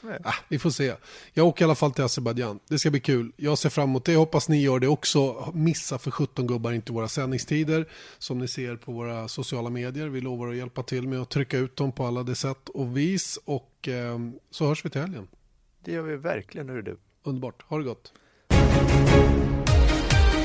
[0.04, 0.18] Nej.
[0.24, 0.94] Ah, vi får se.
[1.32, 2.58] Jag åker i alla fall till Azerbajdzjan.
[2.68, 3.32] Det ska bli kul.
[3.36, 4.12] Jag ser fram emot det.
[4.12, 5.52] Jag hoppas ni gör det också.
[5.54, 7.88] Missa för 17 gubbar inte våra sändningstider.
[8.18, 10.06] Som ni ser på våra sociala medier.
[10.06, 12.96] Vi lovar att hjälpa till med att trycka ut dem på alla de sätt och
[12.96, 13.38] vis.
[13.44, 14.18] Och eh,
[14.50, 15.28] så hörs vi till helgen.
[15.84, 16.96] Det gör vi verkligen, hör du.
[17.22, 17.62] Underbart.
[17.62, 18.12] Ha det gott.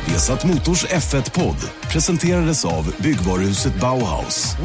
[0.08, 4.56] Vesat Motors F1-podd presenterades av byggvaruhuset Bauhaus.